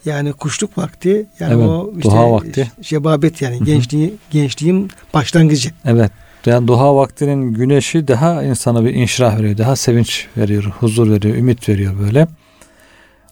[0.05, 2.73] yani kuşluk vakti yani evet, o işte duha vakti.
[2.83, 5.71] şebabet yani gençliği gençliğin başlangıcı.
[5.85, 6.13] Evet.
[6.47, 9.59] Yani duha vaktinin güneşi daha insana bir inşirah veriyor.
[9.59, 12.29] Daha sevinç veriyor, huzur veriyor, ümit veriyor böyle.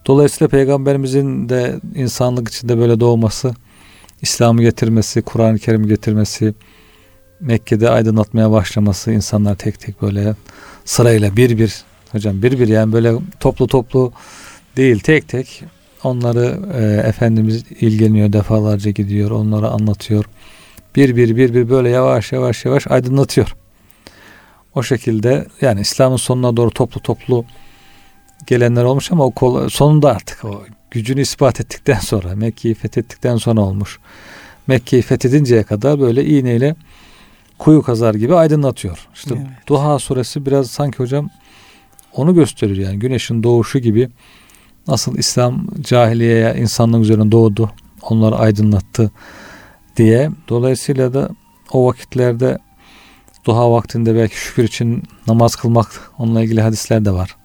[0.05, 3.53] Dolayısıyla peygamberimizin de insanlık içinde böyle doğması,
[4.21, 6.53] İslam'ı getirmesi, Kur'an-ı Kerim'i getirmesi,
[7.39, 10.35] Mekke'de aydınlatmaya başlaması, insanlar tek tek böyle
[10.85, 14.13] sırayla bir bir hocam bir bir yani böyle toplu toplu
[14.77, 15.63] değil tek tek
[16.03, 20.25] onları e, Efendimiz ilgileniyor defalarca gidiyor onlara anlatıyor.
[20.95, 23.55] Bir bir bir bir böyle yavaş yavaş yavaş aydınlatıyor.
[24.75, 27.45] O şekilde yani İslam'ın sonuna doğru toplu toplu
[28.47, 33.61] gelenler olmuş ama o kol, sonunda artık o gücünü ispat ettikten sonra Mekke'yi fethettikten sonra
[33.61, 33.99] olmuş.
[34.67, 36.75] Mekke'yi fethedinceye kadar böyle iğneyle
[37.57, 39.07] kuyu kazar gibi aydınlatıyor.
[39.13, 39.47] İşte evet.
[39.67, 41.29] Duha suresi biraz sanki hocam
[42.13, 44.09] onu gösteriyor yani güneşin doğuşu gibi
[44.87, 47.71] nasıl İslam cahiliyeye insanlığın üzerine doğdu
[48.01, 49.11] onları aydınlattı
[49.97, 50.31] diye.
[50.49, 51.29] Dolayısıyla da
[51.71, 52.57] o vakitlerde
[53.45, 57.35] duha vaktinde belki şükür için namaz kılmak onunla ilgili hadisler de var.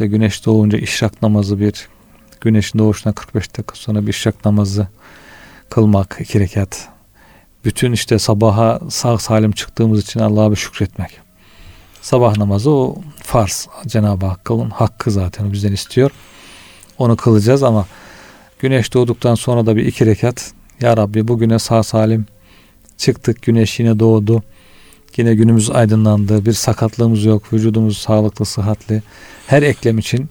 [0.00, 1.88] İşte güneş doğunca işrak namazı bir
[2.40, 4.86] güneşin doğuşuna 45 dakika sonra bir işrak namazı
[5.70, 6.88] kılmak iki rekat.
[7.64, 11.20] Bütün işte sabaha sağ salim çıktığımız için Allah'a bir şükretmek.
[12.02, 13.68] Sabah namazı o farz.
[13.86, 16.10] Cenab-ı Hakk'ın hakkı zaten bizden istiyor.
[16.98, 17.86] Onu kılacağız ama
[18.58, 22.26] güneş doğduktan sonra da bir iki rekat Ya Rabbi bugüne sağ salim
[22.96, 23.42] çıktık.
[23.42, 24.42] Güneş yine doğdu.
[25.16, 26.44] Yine günümüz aydınlandı.
[26.46, 27.52] Bir sakatlığımız yok.
[27.52, 29.02] Vücudumuz sağlıklı, sıhhatli.
[29.46, 30.28] Her eklem için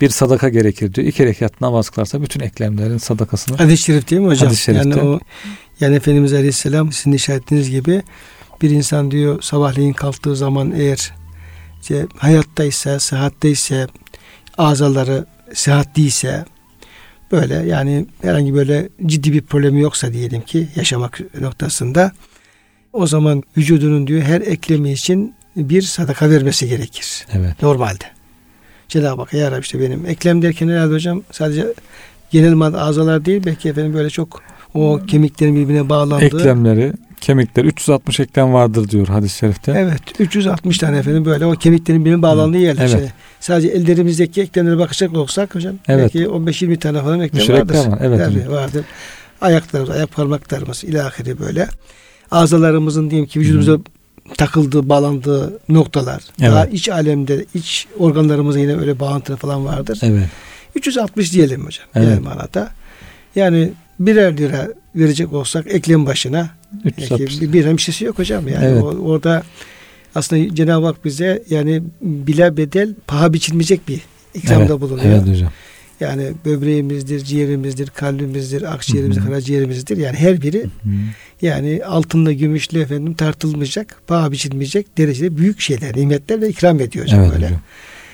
[0.00, 1.06] bir sadaka gerekir diyor.
[1.06, 3.56] İki rekat namaz kılarsa bütün eklemlerin sadakasını.
[3.56, 4.48] Hadis-i şerif değil mi hocam?
[4.48, 4.88] Hadis-i şerifte.
[4.88, 5.20] Yani o
[5.80, 8.02] yani Efendimiz Aleyhisselam sizin işaretiniz gibi
[8.62, 11.12] bir insan diyor sabahleyin kalktığı zaman eğer
[11.82, 13.86] işte hayattaysa, sıhhatteyse,
[14.58, 16.44] azaları sıhhatliyse
[17.32, 22.12] böyle yani herhangi böyle ciddi bir problemi yoksa diyelim ki yaşamak noktasında
[22.92, 27.26] o zaman vücudunun diyor her eklemi için bir sadaka vermesi gerekir.
[27.32, 27.62] Evet.
[27.62, 28.04] Normalde.
[28.88, 31.66] Cenab-ı Hak ya Rabbi işte benim eklem derken herhalde hocam sadece
[32.30, 34.42] genel madde azalar değil belki efendim böyle çok
[34.74, 36.24] o kemiklerin birbirine bağlandığı.
[36.24, 39.72] Eklemleri, kemikler 360 eklem vardır diyor hadis-i şerifte.
[39.76, 42.88] Evet 360 tane efendim böyle o kemiklerin birbirine bağlandığı yerler.
[42.88, 42.98] Evet.
[42.98, 43.08] Şey.
[43.40, 46.14] Sadece ellerimizdeki eklemlere bakacak olsak hocam evet.
[46.14, 47.74] belki 15-20 tane falan eklem Müşür vardır.
[47.74, 47.98] Eklem var.
[48.02, 48.84] Evet, Tabii, vardır.
[49.40, 51.68] Ayaklarımız, ayak parmaklarımız ilahiri böyle.
[52.30, 53.82] Azalarımızın diyelim ki vücudumuza hmm
[54.36, 56.22] takıldığı, bağlandığı noktalar.
[56.40, 56.52] Evet.
[56.52, 59.98] Daha iç alemde, iç organlarımıza yine öyle bağıntı falan vardır.
[60.02, 60.28] Evet.
[60.74, 61.86] 360 diyelim hocam.
[61.94, 62.08] Evet.
[62.08, 62.70] Yani manada.
[63.36, 66.50] Yani birer lira verecek olsak eklem başına
[66.84, 67.40] 360.
[67.40, 68.48] bir hemşesi yok hocam.
[68.48, 68.82] Yani evet.
[68.82, 69.42] orada
[70.14, 74.00] aslında Cenab-ı Hak bize yani bile bedel paha biçilmeyecek bir
[74.34, 74.80] ikramda evet.
[74.80, 75.06] bulunuyor.
[75.06, 75.52] Evet hocam.
[76.00, 79.96] Yani böbreğimizdir, ciğerimizdir, kalbimizdir, akciğerimizdir, karaciğerimizdir.
[79.96, 80.92] Yani her biri Hı-hı.
[81.42, 87.32] yani altınla, gümüşle efendim tartılmayacak, paha biçilmeyecek derecede büyük şeyler, nimetlerle ikram ediyor hocam evet,
[87.32, 87.46] böyle.
[87.46, 87.60] Hocam.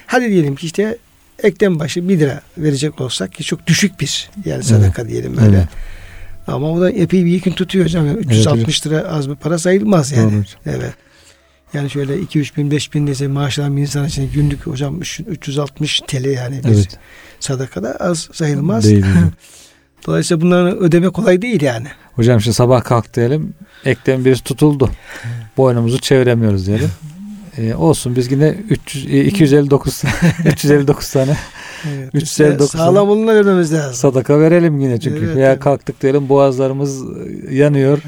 [0.07, 0.99] Hadi diyelim ki işte
[1.42, 5.11] eklem başı bir lira verecek olsak ki çok düşük bir yani sadaka evet.
[5.11, 5.57] diyelim böyle.
[5.57, 5.68] Evet.
[6.47, 8.07] Ama o da epey bir yükün tutuyor hocam.
[8.07, 10.33] Yani 360 evet, lira az bir para sayılmaz yani.
[10.33, 10.77] Doğru.
[10.77, 10.94] Evet.
[11.75, 16.01] Yani şöyle 2 3 bin 5 bin dese maaşlanan bir insan için günlük hocam 360
[16.01, 16.99] TL yani bir evet.
[17.44, 18.85] Sadakada az sayılmaz.
[18.85, 19.04] Değil.
[20.07, 21.87] Dolayısıyla bunların ödeme kolay değil yani.
[22.14, 23.54] Hocam şimdi sabah kalk diyelim.
[23.85, 24.90] Eklem birisi tutuldu.
[25.57, 26.90] Boynumuzu çeviremiyoruz diyelim.
[27.59, 30.02] Ee, olsun biz yine 300, 259
[30.46, 31.37] 359 tane
[31.88, 33.94] Evet, 359 sağlam oluna vermemiz lazım.
[33.94, 35.24] sadaka verelim yine çünkü.
[35.24, 35.61] Evet, Veya evet.
[35.61, 37.02] kalktık diyelim boğazlarımız
[37.50, 37.98] yanıyor.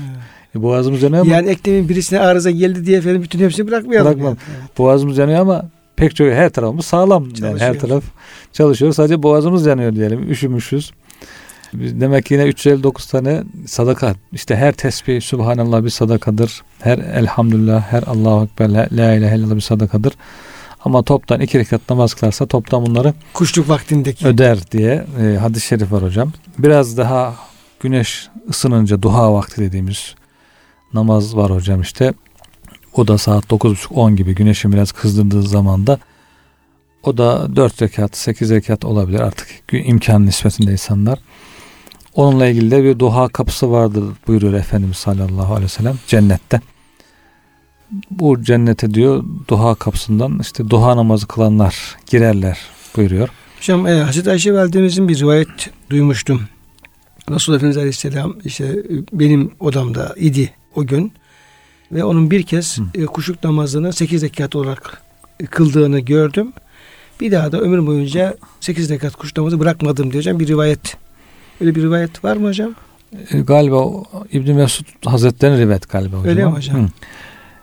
[0.57, 4.07] E, boğazımız yanıyor ama Yani eklemin birisine arıza geldi diye efendim bütün hepsini bırakmayalım.
[4.13, 4.37] Bırakmam.
[4.49, 4.69] yani.
[4.79, 5.65] boğazımız yanıyor ama
[5.97, 7.29] pek çok her tarafımız sağlam.
[7.39, 8.05] Yani her taraf
[8.53, 8.93] çalışıyor.
[8.93, 10.31] Sadece boğazımız yanıyor diyelim.
[10.31, 10.93] Üşümüşüz.
[11.73, 14.15] Biz Demek ki yine 359 tane sadaka.
[14.33, 16.63] İşte her tesbih Subhanallah bir sadakadır.
[16.79, 20.13] Her elhamdülillah, her Allahu Ekber, la, la ilahe illallah bir sadakadır.
[20.85, 24.27] Ama toptan iki rekat namaz kılarsa toptan bunları Kuşluk vaktindeki.
[24.27, 26.33] öder diye e, hadis-i şerif var hocam.
[26.59, 27.35] Biraz daha
[27.81, 30.15] güneş ısınınca duha vakti dediğimiz
[30.95, 32.15] namaz var hocam işte.
[32.97, 35.99] O da saat 9.30-10 gibi güneşin biraz kızdırdığı zamanda
[37.03, 41.19] o da 4 rekat, 8 rekat olabilir artık imkan nispetinde insanlar.
[42.15, 46.61] Onunla ilgili de bir duha kapısı vardır buyuruyor Efendimiz sallallahu aleyhi ve sellem cennette.
[48.11, 52.59] Bu cennete diyor duha kapısından işte duha namazı kılanlar girerler
[52.97, 53.29] buyuruyor.
[53.59, 56.43] Hocam e, Hazreti Ayşe validemizin bir rivayet duymuştum.
[57.31, 61.13] Resulullah Efendimiz Aleyhisselam işte e, benim odamda idi o gün.
[61.93, 65.03] Ve onun bir kez e, kuşluk namazını 8 rekat olarak
[65.41, 66.53] e, kıldığını gördüm.
[67.21, 70.41] Bir daha da ömür boyunca 8 rekat kuşluk namazı bırakmadım diyor hocam.
[70.41, 70.97] Bir rivayet.
[71.61, 72.75] Öyle bir rivayet var mı hocam?
[73.31, 73.85] E, galiba
[74.33, 76.31] İbn Mesud Hazretleri'nin rivayet galiba hocam.
[76.31, 76.83] Öyle mi hocam?
[76.83, 76.89] Hı.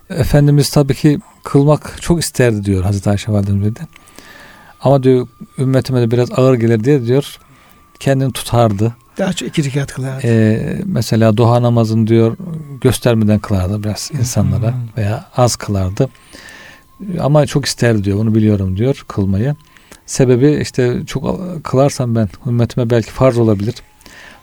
[0.09, 3.79] Efendimiz tabii ki kılmak çok isterdi diyor Hazreti Ayşe validemiz de.
[4.81, 7.37] Ama diyor ümmetime de biraz ağır gelir diye diyor
[7.99, 8.95] kendini tutardı.
[9.17, 10.27] Daha çok iki rekat kılardı.
[10.27, 12.37] Ee, mesela duha namazını diyor
[12.81, 16.09] göstermeden kılardı biraz insanlara veya az kılardı.
[17.19, 19.55] Ama çok isterdi diyor bunu biliyorum diyor kılmayı.
[20.05, 23.75] Sebebi işte çok kılarsam ben ümmetime belki farz olabilir.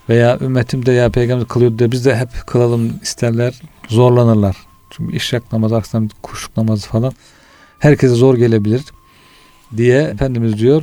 [0.08, 4.56] Veya ümmetim de ya peygamber kılıyordu diye biz de hep kılalım isterler zorlanırlar.
[4.90, 7.12] Çünkü işrak namazı, akşam kuşluk namazı falan
[7.78, 8.82] herkese zor gelebilir
[9.76, 10.82] diye Efendimiz diyor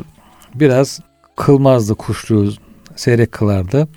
[0.55, 0.99] biraz
[1.35, 2.53] kılmazdı kuşluğu
[2.97, 3.87] seyrek kılardı.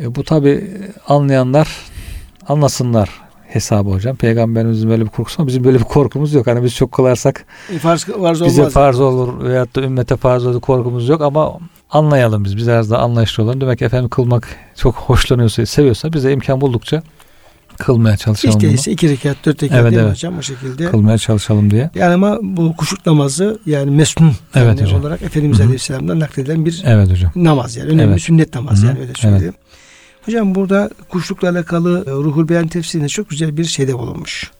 [0.00, 0.70] E, bu tabi
[1.08, 1.68] anlayanlar
[2.48, 3.10] anlasınlar
[3.48, 4.16] hesabı hocam.
[4.16, 6.46] Peygamberimizin böyle bir korkusu ama bizim böyle bir korkumuz yok.
[6.46, 8.72] Hani biz çok kılarsak E, farz, farz bize olmaz.
[8.74, 11.58] farz olur veyahut da ümmete farz olur korkumuz yok ama
[11.90, 12.56] anlayalım biz.
[12.56, 13.60] Biz biraz daha anlayışlı olalım.
[13.60, 17.02] Demek ki efendim kılmak çok hoşlanıyorsa, seviyorsa bize imkan buldukça
[17.78, 18.92] kılmaya çalışalım Hiç bunu.
[18.92, 20.12] iki rekat, dört rekat Evet, değil evet.
[20.12, 20.90] hocam o şekilde.
[20.90, 21.90] Kılmaya çalışalım diye.
[21.94, 25.00] Yani ama bu kuşluk namazı yani mesnun Evet yani hocam.
[25.00, 25.66] olarak Efendimiz Hı hı.
[25.66, 27.32] Aleyhisselam'dan nakledilen bir Evet hocam.
[27.36, 27.90] namaz yani.
[27.90, 28.22] Önemli Evet.
[28.22, 28.86] sünnet namaz Hı hı.
[28.86, 29.54] yani öyle söyleyeyim.
[30.26, 34.50] Hocam burada kuşlukla alakalı e, Ruhul Beyan tefsirinde çok güzel bir şeyde bulunmuş.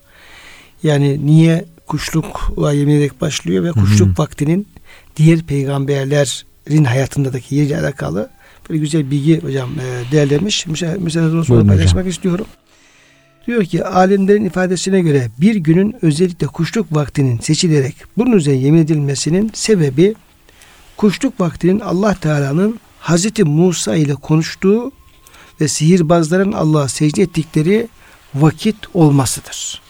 [0.82, 4.68] Yani niye kuşlukla yemin ederek başlıyor ve kuşluk vaktinin
[5.16, 8.30] diğer peygamberlerin hayatındaki yeriyle alakalı
[8.70, 10.66] böyle güzel bilgi hocam e, değerlenmiş.
[10.66, 11.76] Müsa- Müsaadenizle sonra Buyurun hocam.
[11.76, 12.46] paylaşmak istiyorum.
[13.46, 19.50] Diyor ki alimlerin ifadesine göre bir günün özellikle kuşluk vaktinin seçilerek bunun üzerine yemin edilmesinin
[19.54, 20.14] sebebi
[20.96, 24.92] kuşluk vaktinin Allah Teala'nın Hazreti Musa ile konuştuğu
[25.60, 27.88] ve sihirbazların Allah'a secde ettikleri
[28.34, 29.82] vakit olmasıdır.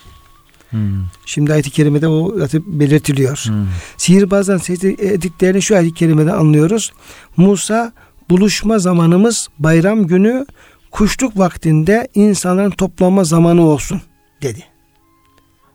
[0.70, 1.04] Hmm.
[1.26, 3.44] Şimdi ayet-i kerimede o zaten belirtiliyor.
[3.46, 3.66] Hmm.
[3.96, 6.92] Sihirbazdan secde ettiklerini şu ayet-i kerimeden anlıyoruz.
[7.36, 7.92] Musa
[8.30, 10.46] buluşma zamanımız bayram günü
[10.96, 14.00] kuşluk vaktinde insanların toplanma zamanı olsun
[14.42, 14.64] dedi.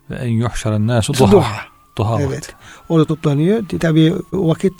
[0.10, 1.32] Ve en yuhşaren nasu Duha.
[1.32, 1.62] duha.
[1.98, 2.32] Duha Evet.
[2.32, 2.54] vakti.
[2.90, 3.64] Orada toplanıyor.
[3.80, 4.74] Tabii o vakit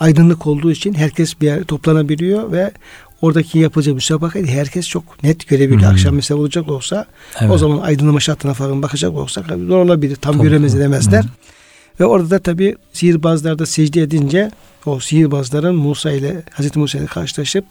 [0.00, 2.72] aydınlık olduğu için herkes bir yere toplanabiliyor ve
[3.22, 5.82] oradaki yapıcı müsabakayı herkes çok net görebiliyor.
[5.82, 5.90] Hmm.
[5.90, 7.06] Akşam mesela olacak olsa
[7.40, 7.50] Evet.
[7.50, 10.16] o zaman aydınlama şartına falan bakacak olsak zor olabilir.
[10.16, 11.22] Tam Tabii, göremez edemezler.
[11.22, 11.28] Hı.
[12.00, 14.50] Ve orada da tabii sihirbazlar da secde edince
[14.86, 17.64] o sihirbazların Musa ile Hazreti Musa ile karşılaşıp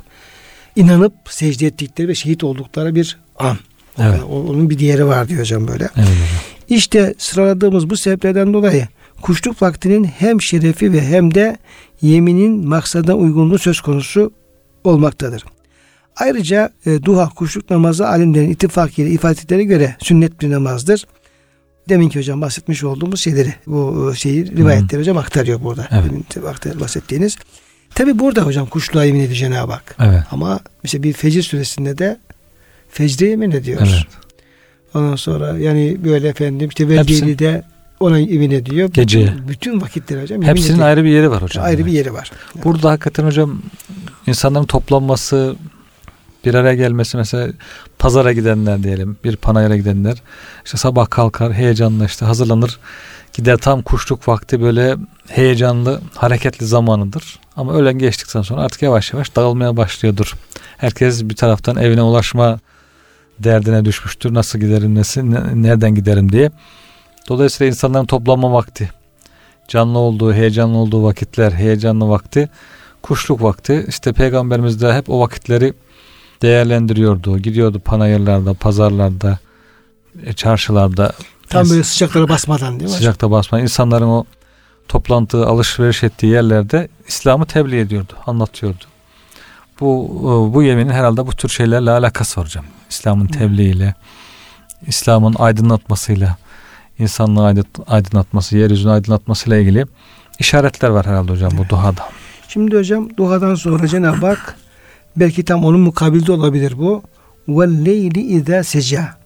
[0.76, 3.58] inanıp secde ettikleri ve şehit oldukları bir an.
[4.00, 4.24] Evet.
[4.24, 5.90] Onun bir diğeri var diyor hocam böyle.
[5.98, 6.08] Evet.
[6.70, 8.88] İşte sıraladığımız bu sebeplerden dolayı
[9.22, 11.58] kuşluk vaktinin hem şerefi ve hem de
[12.02, 14.32] yeminin maksadına uygunluğu söz konusu
[14.84, 15.44] olmaktadır.
[16.16, 21.06] Ayrıca e, duha kuşluk namazı alimlerin ittifakıyla ifade ettiklerine göre sünnet bir namazdır.
[21.90, 25.88] Deminki hocam bahsetmiş olduğumuz şeyleri bu e, şeyi rivayetleri hocam aktarıyor burada.
[25.92, 26.38] Evet.
[26.38, 27.38] Aktar- bahsettiğiniz.
[27.96, 29.96] Tabi burada hocam kuşluğa yemin ediyor Cenab-ı Hak.
[30.00, 30.24] Evet.
[30.32, 32.20] Ama işte bir fecir süresinde de
[32.90, 33.82] fecre yemin ediyor.
[33.84, 34.08] Evet.
[34.94, 37.64] Ondan sonra yani böyle efendim işte Veldi'li de
[38.00, 38.90] ona yemin ediyor.
[38.90, 39.34] Geceye.
[39.48, 40.88] Bütün vakitler hocam yemin Hepsinin ediyor.
[40.88, 41.66] ayrı bir yeri var hocam.
[41.66, 42.32] ayrı bir yeri var.
[42.64, 43.62] Burada hakikaten hocam
[44.28, 45.56] insanların toplanması,
[46.46, 47.54] bir araya gelmesi mesela
[48.00, 50.22] pazara gidenler diyelim, bir panayıra gidenler
[50.66, 52.80] işte sabah kalkar heyecanla işte hazırlanır
[53.36, 54.96] Gider tam kuşluk vakti böyle
[55.28, 57.40] heyecanlı, hareketli zamanıdır.
[57.56, 60.34] Ama öğlen geçtikten sonra artık yavaş yavaş dağılmaya başlıyordur.
[60.78, 62.60] Herkes bir taraftan evine ulaşma
[63.40, 64.34] derdine düşmüştür.
[64.34, 65.22] Nasıl giderim, nasıl,
[65.54, 66.52] nereden giderim diye.
[67.30, 68.90] Dolayısıyla insanların toplanma vakti,
[69.68, 72.50] canlı olduğu, heyecanlı olduğu vakitler, heyecanlı vakti,
[73.02, 73.86] kuşluk vakti.
[73.88, 75.74] İşte Peygamberimiz de hep o vakitleri
[76.42, 77.38] değerlendiriyordu.
[77.38, 79.40] Gidiyordu panayırlarda, pazarlarda,
[80.26, 81.14] e, çarşılarda.
[81.62, 82.98] Tam böyle sıcaklara basmadan değil mi?
[82.98, 83.64] Sıcakta basmadan.
[83.64, 84.26] insanların o
[84.88, 88.84] toplantı, alışveriş ettiği yerlerde İslam'ı tebliğ ediyordu, anlatıyordu.
[89.80, 92.66] Bu e, bu yeminin herhalde bu tür şeylerle alakası var hocam.
[92.90, 93.96] İslam'ın tebliğiyle,
[94.88, 96.38] İslam'ın aydınlatmasıyla,
[97.00, 99.86] insanlığı aydınlatması, yeryüzünü aydınlatmasıyla ilgili
[100.40, 102.10] işaretler var herhalde hocam bu duhada.
[102.48, 104.56] Şimdi hocam duhadan sonra Cenab-ı Hak
[105.16, 107.04] belki tam onun mukabilde olabilir bu.
[107.48, 109.18] Ve leyli izâ seca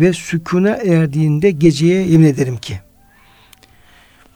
[0.00, 2.80] ve sükuna erdiğinde geceye yemin ederim ki.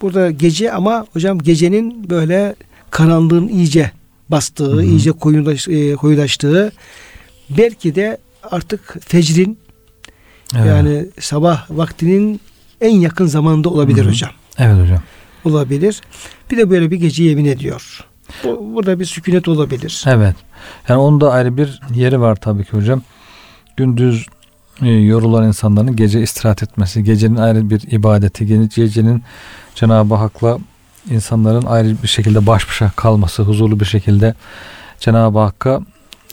[0.01, 2.55] Burada gece ama hocam gecenin böyle
[2.91, 3.91] karanlığın iyice
[4.29, 4.83] bastığı, Hı-hı.
[4.83, 6.73] iyice koyulaş, e, koyulaştığı
[7.51, 9.59] belki de artık fecrin
[10.57, 10.67] evet.
[10.67, 12.41] yani sabah vaktinin
[12.81, 14.11] en yakın zamanında olabilir Hı-hı.
[14.11, 14.31] hocam.
[14.59, 15.03] Evet hocam.
[15.45, 16.01] Olabilir.
[16.51, 18.05] Bir de böyle bir gece yemin ediyor.
[18.45, 20.05] Bu, burada bir sükunet olabilir.
[20.07, 20.37] Evet.
[20.89, 23.03] Yani onun da ayrı bir yeri var tabii ki hocam.
[23.77, 24.27] Gündüz
[24.83, 29.23] yorulan insanların gece istirahat etmesi, gecenin ayrı bir ibadeti, gecenin
[29.75, 30.59] Cenab-ı Hak'la
[31.11, 34.35] insanların ayrı bir şekilde baş başa kalması, huzurlu bir şekilde
[35.01, 35.81] Cenab-ı Hakk'a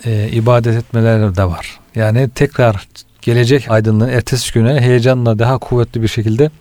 [0.05, 1.79] e, ibadet etmeleri de var.
[1.95, 2.87] Yani tekrar
[3.21, 6.51] gelecek aydınlığın ertesi güne heyecanla daha kuvvetli bir şekilde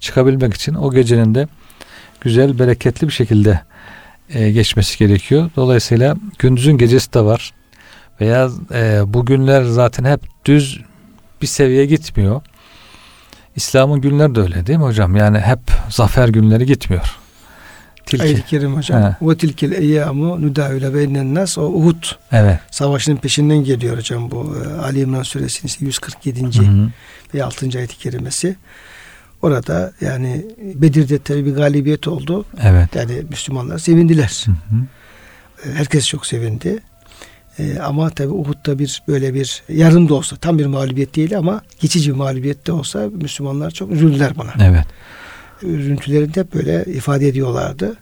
[0.00, 1.48] çıkabilmek için o gecenin de
[2.20, 3.60] güzel, bereketli bir şekilde
[4.28, 5.50] e, geçmesi gerekiyor.
[5.56, 7.52] Dolayısıyla gündüzün gecesi de var.
[8.20, 10.80] Veya e, bu günler zaten hep düz
[11.42, 12.42] bir seviyeye gitmiyor.
[13.56, 15.16] İslam'ın günleri de öyle değil mi hocam?
[15.16, 17.16] Yani hep zafer günleri gitmiyor.
[18.06, 18.24] Tilki.
[18.24, 19.14] Ayet-i Kerim hocam.
[19.22, 21.58] Ve tilkil eyyamu nudavile beynen nas.
[21.58, 22.58] O Uhud evet.
[22.70, 24.56] savaşının peşinden geliyor hocam bu.
[24.64, 26.58] E, Ali İmran suresinin işte 147.
[26.58, 26.90] Hı hı.
[27.34, 27.78] ve 6.
[27.78, 28.56] ayet-i kerimesi.
[29.42, 32.44] Orada yani Bedir'de tabi bir galibiyet oldu.
[32.62, 32.94] Evet.
[32.94, 34.46] Yani Müslümanlar sevindiler.
[34.46, 35.76] Hı hı.
[35.76, 36.78] Herkes çok sevindi.
[37.58, 41.62] Ee, ama tabi Uhud'da bir böyle bir yarım da olsa tam bir mağlubiyet değil ama
[41.80, 44.68] geçici bir mağlubiyet de olsa Müslümanlar çok üzüldüler buna.
[44.68, 44.86] Evet.
[45.62, 47.96] Üzüntülerini de böyle ifade ediyorlardı.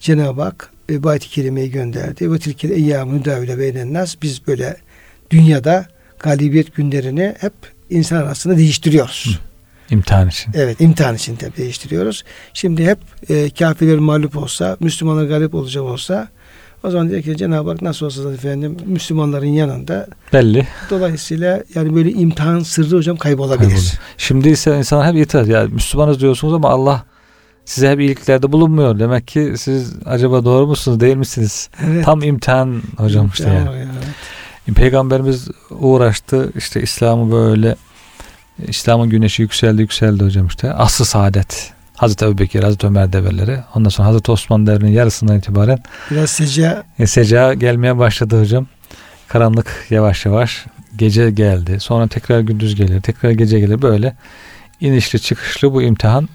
[0.00, 2.32] Cenab-ı Hak e, ayet-i kerimeyi gönderdi.
[2.32, 4.16] Ve tilkil eyyâmü müdavile beynen nas.
[4.22, 4.76] Biz böyle
[5.30, 5.86] dünyada
[6.18, 7.52] galibiyet günlerini hep
[7.90, 9.38] insan arasında değiştiriyoruz.
[9.40, 9.54] Hı.
[9.94, 10.52] İmtihan için.
[10.54, 12.24] Evet imtihan için tabi değiştiriyoruz.
[12.54, 16.28] Şimdi hep e, kafirler mağlup olsa, Müslümanlar galip olacak olsa
[16.84, 20.06] o zaman diyor ki Cenab-ı Hak nasıl olsa efendim Müslümanların yanında.
[20.32, 20.66] Belli.
[20.90, 23.68] Dolayısıyla yani böyle imtihan sırrı hocam kaybolabilir.
[23.68, 23.92] Kaybolur.
[24.18, 25.48] Şimdi ise insanlar hep itiraz.
[25.48, 27.04] Ya Müslümanız diyorsunuz ama Allah
[27.64, 28.98] size hep iyiliklerde bulunmuyor.
[28.98, 31.68] Demek ki siz acaba doğru musunuz değil misiniz?
[31.86, 32.04] Evet.
[32.04, 33.68] Tam imtihan hocam işte yani.
[34.66, 34.76] Evet.
[34.76, 37.76] Peygamberimiz uğraştı işte İslam'ı böyle
[38.68, 40.72] İslam'ın güneşi yükseldi yükseldi hocam işte.
[40.72, 41.73] Aslı saadet.
[41.96, 43.58] Hazreti Ebu Bekir, Hazreti Ömer devirleri.
[43.74, 45.78] Ondan sonra Hazreti Osman devrinin yarısından itibaren
[46.10, 48.66] biraz seca e, seca gelmeye başladı hocam.
[49.28, 50.66] Karanlık yavaş yavaş
[50.96, 51.80] gece geldi.
[51.80, 53.82] Sonra tekrar gündüz gelir, tekrar gece gelir.
[53.82, 54.16] Böyle
[54.80, 56.28] inişli çıkışlı bu imtihan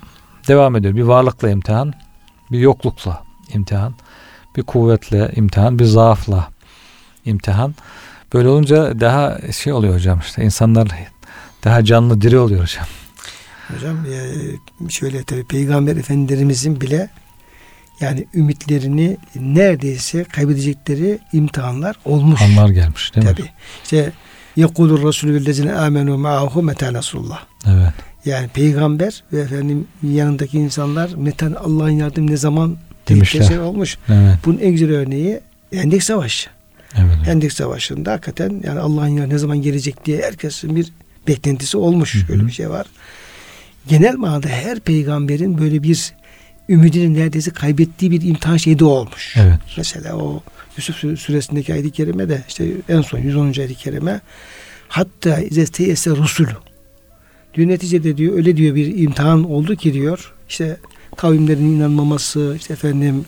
[0.47, 0.95] devam ediyor.
[0.95, 1.93] Bir varlıkla imtihan,
[2.51, 3.93] bir yoklukla imtihan,
[4.55, 6.47] bir kuvvetle imtihan, bir zaafla
[7.26, 7.76] imtihan.
[8.34, 10.88] Böyle olunca daha şey oluyor hocam işte insanlar
[11.64, 12.86] daha canlı diri oluyor hocam.
[13.76, 17.09] Hocam e, şöyle tabi Peygamber Efendilerimizin bile
[17.99, 22.41] yani ümitlerini neredeyse kaybedecekleri imtihanlar olmuş.
[22.41, 23.41] Anlar gelmiş değil tabi.
[23.41, 23.49] mi?
[23.84, 24.11] İşte
[24.55, 27.39] yekulur Resulü vellezine amenu ma'ahu meta nasrullah.
[27.67, 27.93] Evet.
[28.26, 32.78] Yani peygamber ve efendim yanındaki insanlar metan Allah'ın yardım ne zaman
[33.09, 33.97] demişler şey olmuş.
[34.09, 34.38] Evet.
[34.45, 35.39] Bunun en güzel örneği
[35.74, 36.49] Hendek Savaşı.
[36.95, 37.17] Evet.
[37.24, 40.91] Hendek Savaşı'nda hakikaten yani Allah'ın yardım ne zaman gelecek diye herkesin bir
[41.28, 42.15] beklentisi olmuş.
[42.15, 42.28] Hı hı.
[42.28, 42.86] Böyle bir şey var
[43.88, 46.13] genel manada her peygamberin böyle bir
[46.69, 49.36] ümidini neredeyse kaybettiği bir imtihan şeyi de olmuş.
[49.38, 49.59] Evet.
[49.77, 50.43] Mesela o
[50.77, 53.45] Yusuf suresindeki ayet-i kerime de işte en son 110.
[53.45, 54.21] ayet-i kerime
[54.88, 56.51] hatta izesteyese rusulü
[57.53, 60.77] diyor neticede diyor öyle diyor bir imtihan oldu ki diyor işte
[61.17, 63.25] kavimlerin inanmaması işte efendim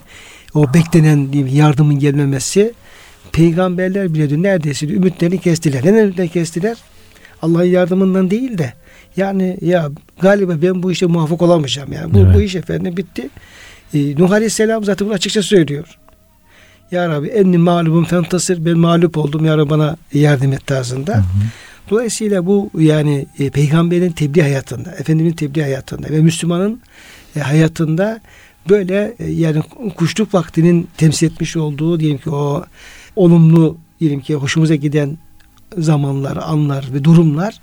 [0.53, 2.73] o beklenen diyeyim, yardımın gelmemesi
[3.31, 5.85] peygamberler bile diyor neredeyse diyor, ümitlerini kestiler.
[5.85, 6.77] Neden ümitlerini kestiler?
[7.41, 8.73] Allah'ın yardımından değil de
[9.17, 9.89] yani ya
[10.21, 11.93] galiba ben bu işe muvaffak olamayacağım.
[11.93, 12.35] Yani bu, evet.
[12.35, 13.29] bu iş efendim bitti.
[13.93, 15.97] Ee, Nuh Aleyhisselam zaten bunu açıkça söylüyor.
[16.91, 21.15] Ya Rabbi enni mağlubum fentasir ben mağlup oldum ya Rabbi bana yardım et tarzında.
[21.15, 21.23] Hı hı.
[21.89, 26.81] Dolayısıyla bu yani e, peygamberin tebliğ hayatında, efendimin tebliğ hayatında ve Müslümanın
[27.35, 28.19] e, hayatında
[28.69, 29.61] böyle e, yani
[29.95, 32.65] kuşluk vaktinin temsil etmiş olduğu diyelim ki o
[33.15, 35.17] olumlu diyelim ki hoşumuza giden
[35.77, 37.59] zamanlar, anlar ve durumlar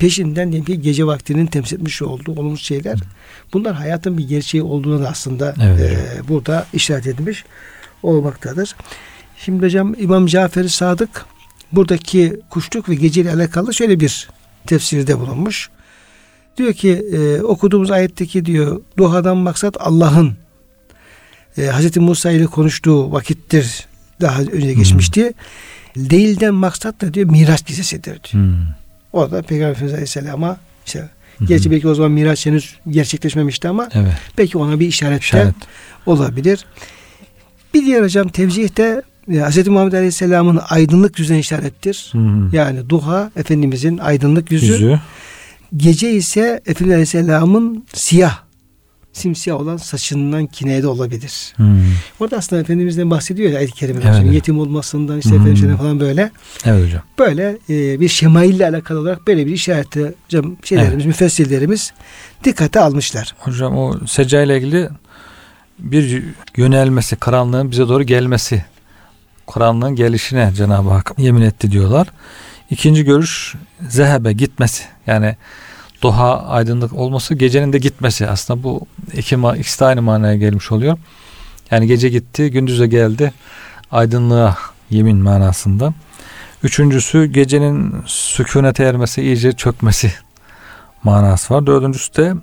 [0.00, 2.98] peşinden diyelim ki gece vaktinin temsil etmiş olduğu olumsuz şeyler.
[3.52, 5.80] Bunlar hayatın bir gerçeği olduğunu da aslında Evet.
[5.80, 7.44] e, burada işaret edilmiş
[8.02, 8.76] olmaktadır.
[9.36, 11.26] Şimdi hocam İmam Cafer Sadık
[11.72, 14.28] buradaki kuşluk ve geceyle alakalı şöyle bir
[14.66, 15.70] tefsirde bulunmuş.
[16.56, 20.36] Diyor ki e, okuduğumuz ayetteki diyor duhadan maksat Allah'ın
[21.58, 21.96] e, Hz.
[21.96, 23.86] Musa ile konuştuğu vakittir
[24.20, 25.32] daha önce geçmişti.
[25.96, 28.44] Değilden maksat da diyor Miraç gecesidir diyor.
[28.44, 28.79] Hmm.
[29.12, 30.56] Orada Peygamber Efendimiz Aleyhisselam'a
[30.86, 31.08] işte,
[31.46, 34.12] gerçi belki o zaman Miraç henüz gerçekleşmemişti ama Evet.
[34.38, 35.54] belki ona bir işaret de İşaret.
[36.06, 36.64] olabilir.
[37.74, 39.02] Bir diğer hocam tevcihte
[39.32, 39.68] e, Hz.
[39.68, 42.08] Muhammed Aleyhisselam'ın aydınlık yüzüne işarettir.
[42.12, 42.52] Hmm.
[42.54, 44.72] Yani duha Efendimizin aydınlık yüzü.
[44.72, 45.00] Yüzü.
[45.76, 48.38] Gece ise Efendimiz Aleyhisselam'ın siyah,
[49.12, 51.52] simsiyah olan saçından kineyde olabilir.
[51.56, 51.82] Hmm.
[52.20, 54.08] Orada aslında Efendimiz'den bahsediyor ya ayet-i kerimede.
[54.08, 54.34] Evet, evet.
[54.34, 55.36] Yetim olmasından işte Hmm.
[55.36, 56.30] Efendimiz'den falan böyle.
[56.64, 57.02] Evet hocam.
[57.18, 61.92] Böyle e, bir şemaille alakalı olarak böyle bir işareti hocam şeylerimiz, müfessirlerimiz
[62.44, 63.34] dikkate almışlar.
[63.38, 64.88] Hocam o secca ile ilgili
[65.78, 66.22] bir
[66.56, 68.64] yönelmesi, karanlığın bize doğru gelmesi,
[69.52, 72.06] karanlığın gelişine Cenab-ı Hak yemin etti diyorlar.
[72.70, 73.54] İkinci görüş
[73.88, 74.84] zehebe gitmesi.
[75.06, 75.36] Yani
[76.02, 78.26] doğa aydınlık olması gecenin de gitmesi.
[78.26, 80.98] Aslında bu iki ikisi de aynı manaya gelmiş oluyor.
[81.70, 83.32] Yani gece gitti, gündüze geldi.
[83.90, 84.56] Aydınlığa
[84.90, 85.92] yemin manasında.
[86.62, 90.12] Üçüncüsü gecenin sükunete ermesi, iyice çökmesi
[91.02, 91.66] manası var.
[91.66, 92.34] Dördüncüsü de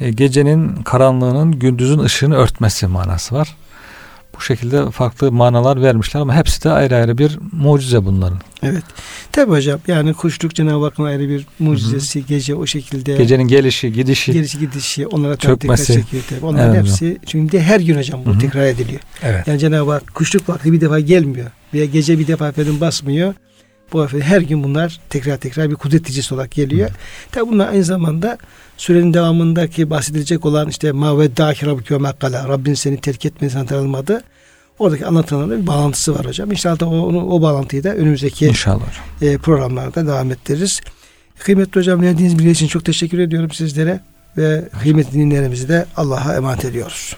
[0.00, 3.56] e, gecenin karanlığının gündüzün ışığını örtmesi manası var.
[4.36, 8.38] Bu şekilde farklı manalar vermişler ama hepsi de ayrı ayrı bir mucize bunların.
[8.62, 8.82] Evet.
[9.32, 14.32] Tabi hocam yani kuşluk Cenab-ı Hakk'ın ayrı bir mucizesi gece o şekilde Gecenin gelişi, gidişi.
[14.32, 15.92] gelişi gidişi onlara Çökmesi.
[15.94, 16.46] çekiyor tabii.
[16.46, 18.38] Onların Evet hepsi çünkü de her gün hocam bu Hı hı.
[18.38, 19.00] tekrar ediliyor.
[19.22, 19.48] Evet.
[19.48, 21.50] Yani Cenab-ı Hak kuşluk vakti bir defa gelmiyor.
[21.74, 23.34] Veya gece bir defa efendim basmıyor.
[23.92, 26.90] Bu efendim her gün bunlar tekrar tekrar bir kudret olarak geliyor.
[27.32, 28.38] Tabi bunlar aynı zamanda
[28.82, 33.66] sürenin devamındaki bahsedilecek olan işte ma ve dâki rabbike makkala Rabbin seni terk etmedi sana
[33.66, 34.22] tanınmadı.
[34.78, 36.50] Oradaki anlatılanların bir bağlantısı var hocam.
[36.50, 38.84] İnşallah o, onu, o bağlantıyı da önümüzdeki İnşallah
[39.20, 40.80] e, programlarda devam ettiririz.
[41.38, 44.00] Kıymetli hocam verdiğiniz bilgi için çok teşekkür ediyorum sizlere
[44.36, 47.16] ve kıymetli dinlerimizi de Allah'a emanet ediyoruz.